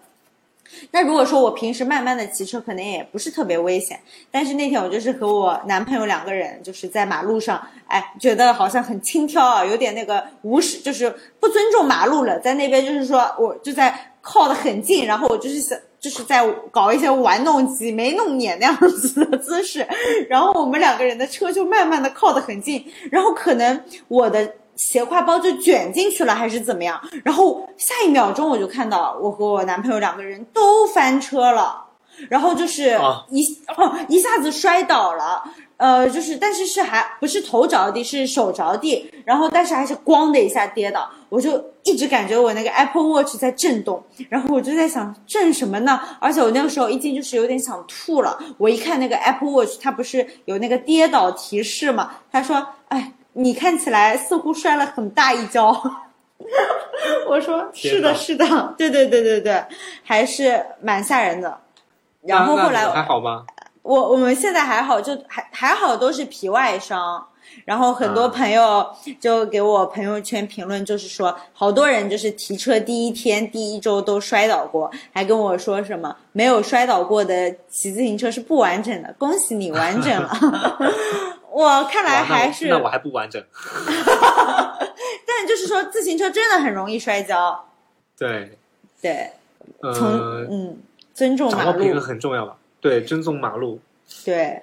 [0.92, 4.00] 那如果说我平时慢慢的骑车，可能也不是特别危险。
[4.32, 12.40] 但是那天我就是和我男朋友两个人，就是在马路上，哎，觉得好像很轻佻啊，有点那个无视，就是不尊重马路了。
[12.40, 19.88] 在那边就是说，我就在靠得很近，然后我就是想，就是在搞一些玩弄挤眉弄眼那样子的姿势。
[20.30, 24.54] 然后我们两个人的车就慢慢的靠得很近，然后可能我的。
[24.76, 27.00] 斜挎包就卷进去了，还是怎么样？
[27.24, 31.86] 然后下一秒钟我就看到我和我男朋友两个人都翻车了，
[32.30, 33.44] 然后就是啊一
[33.78, 35.44] 哦一下子摔倒了，
[35.78, 46.00] 呃，就是但是是还不是头着地，是手着地，然后但是还是咣的一下跌倒，我就一直感觉我那个 Apple Watch 在震动，然后我就在想震什么呢？
[46.20, 52.12] 而且我那个时候已经就是有点想吐了，我一看那个 Apple Watch，它不是有那个跌倒提示嘛？
[52.32, 53.14] 他说，哎。
[53.34, 55.76] 你看起来似乎摔了很大一跤，
[57.28, 59.64] 我说是的，是的，对对对对对，
[60.04, 61.60] 还是蛮吓人的。
[62.22, 63.44] 然后后来还好吧？
[63.82, 67.28] 我我们现在还好，就还还好都是皮外伤。
[67.66, 68.86] 然后很多啊朋友
[69.20, 80.30] 就给我朋友圈评论，就是说好多人就是提车第一天、第一周都摔倒过，还跟我说什么没有摔倒过的骑自行车是不完整的，恭喜你完整了。
[81.52, 83.42] 我看来哇那我还是，那我还不完整。
[85.26, 87.70] 但就是说自行车真的很容易摔跤。
[88.18, 88.58] 对，
[89.02, 89.32] 对，
[89.94, 90.78] 从、呃，嗯
[91.14, 92.58] 尊重马路掌握平衡，很重要吧？
[92.82, 93.80] 对，尊重马路。
[94.26, 94.62] 对，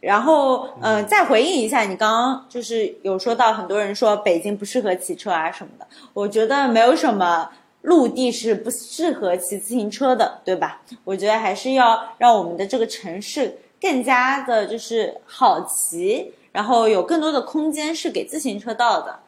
[0.00, 7.50] 然后嗯、呃再回应一下，你刚刚就是有说到很多人说北京不适合骑车啊什么的，我觉得没有什么
[7.82, 10.82] 陆地是不适合骑自行车的，对吧？
[11.04, 19.20] 我觉得还是要让我们的这个城市更加的就是好骑，然后有更多的空间是给自行车道的，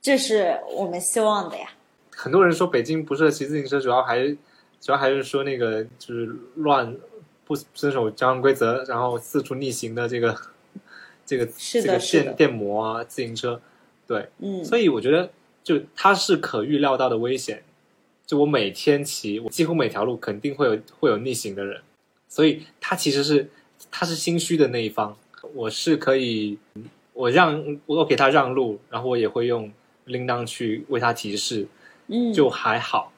[0.00, 1.68] 这是我们希望的呀。
[2.14, 4.26] 很多人说北京不适合骑自行车，主要还
[4.80, 6.96] 主要还是说那个就是乱
[7.46, 10.36] 不遵守交通规则，然后四处逆行的这个
[11.24, 13.60] 这个是这个电电摩啊自行车，
[14.06, 15.30] 对，嗯，所以我觉得
[15.62, 17.62] 就它是可预料到的危险。
[18.26, 21.80] 就我每天骑，我几乎每条路肯定会有会有逆行的人，
[22.28, 23.48] 所以他其实是
[23.88, 25.16] 他是心虚的那一方，
[25.54, 26.58] 我是可以
[27.12, 29.72] 我让我给他让路，然后我也会用
[30.06, 31.68] 铃铛去为他提示，
[32.08, 33.12] 嗯就还好。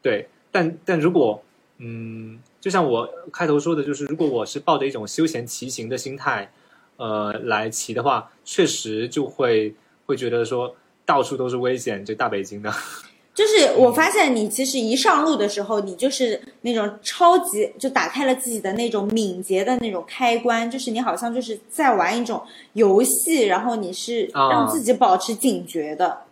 [0.00, 1.42] 对，但但如果
[1.78, 6.50] 嗯，就像我开头说的，就是如果我是抱着一种休闲骑行的心态，
[6.96, 9.74] 呃，来骑的话，确实就会
[10.06, 12.72] 会觉得说到处都是危险，这大北京的。
[13.34, 22.42] 就是我发现你其实一上路的时候，你就是那种超级就打开了自己的那种敏捷的那种开关，就是你好像就是在玩一种
[22.72, 26.22] 游戏，然后你是啊让自己保持警觉的。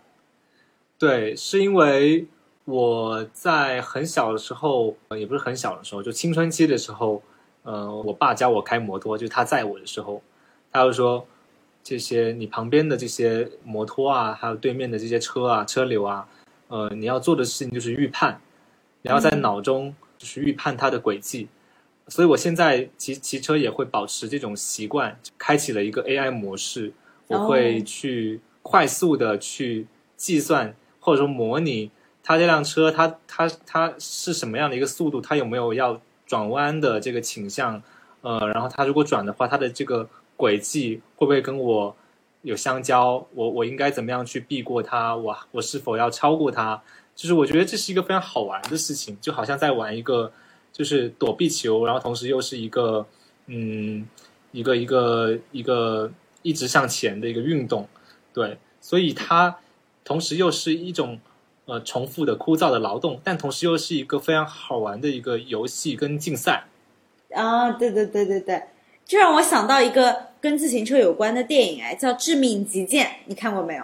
[0.97, 2.25] 对，是因为
[2.65, 7.21] 我在很小的时候，呃也不是很小的时候，就青春期的时候，
[7.63, 10.21] 呃，我爸教我开摩托，就是他载我的时候，
[10.71, 11.25] 他就说，
[11.83, 16.27] 这些你旁边的这些摩托啊，还有对面的这些车啊、车流啊，
[16.69, 18.39] 呃，你要做的事情就是预判，
[19.01, 21.49] 你要在脑中就是预判它的轨迹。
[22.07, 26.93] 所以我现在骑骑车也会保持这种习惯，开启了一个 AI 模式，
[27.27, 31.91] 我会哦去快速的去计算或者说模拟
[32.23, 37.83] 它这辆车它它它是什么样的一个速度，它有没有要转弯的这个倾向，
[38.21, 40.07] 呃，然后它如果转的话，它的这个
[40.37, 41.95] 轨迹会不会跟我
[42.41, 43.27] 有相交？
[43.33, 45.15] 我我应该怎么样去避过它？
[45.15, 46.81] 我我是否要超过它？
[47.15, 50.31] 就是我觉得这是一个非常好玩的事情，就好像在玩一个
[50.71, 53.05] 就是躲避球，然后同时又是一个
[53.45, 54.07] 嗯
[54.51, 56.09] 一个一个一个
[56.41, 57.87] 一直向前的一个运动，
[58.33, 59.57] 对，所以它
[60.03, 61.19] 同时又是一种
[61.65, 66.65] 呃重复的枯燥的劳动，但同时又是一个非常好玩的一个游戏跟竞赛。
[67.33, 68.63] 啊，对对对对对，
[69.05, 73.83] 这让我想到一个跟自行车有关的电影，哎，叫《致命极限》，你看过没有？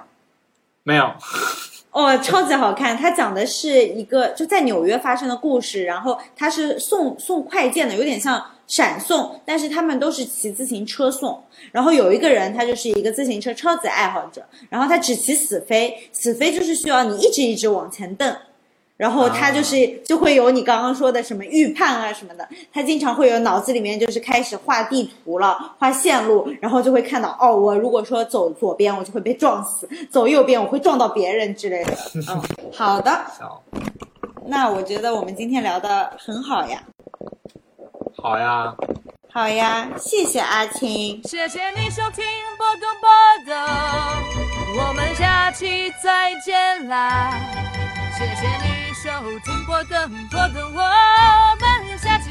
[0.84, 1.14] 没有，
[1.92, 2.96] 哦，超级好看！
[2.96, 11.44] 它讲的是一个就在纽约发生的故事，然后它是送送快件的，有点像闪送，但是他们都是骑自行车送。
[11.74, 18.34] 然后有一个人，他就是一个自行车超级爱好者，然后他只骑死飞，死飞就是需要你一直一直往前蹬。
[18.96, 31.98] 然后他就是就会有你刚刚说的什么预判啊什么的，他经常会有脑子里面就是开始画地图了，画线路，然后就会看到哦，我如果说走左边，我就会被撞死；走右边，我会撞到别人之类的。
[32.28, 32.44] 嗯，
[32.74, 33.10] 好的，
[33.40, 33.64] 好，
[34.48, 36.84] 那我觉得我们今天聊的很好呀，
[38.22, 38.74] 好呀，
[39.32, 42.26] 好呀，谢谢阿青，谢谢你收听
[42.58, 43.10] 波动波
[43.46, 43.56] 动，
[44.88, 47.32] 我们下期再见啦！
[48.18, 49.10] 谢谢你收
[49.40, 52.30] 听波动波动，我们下期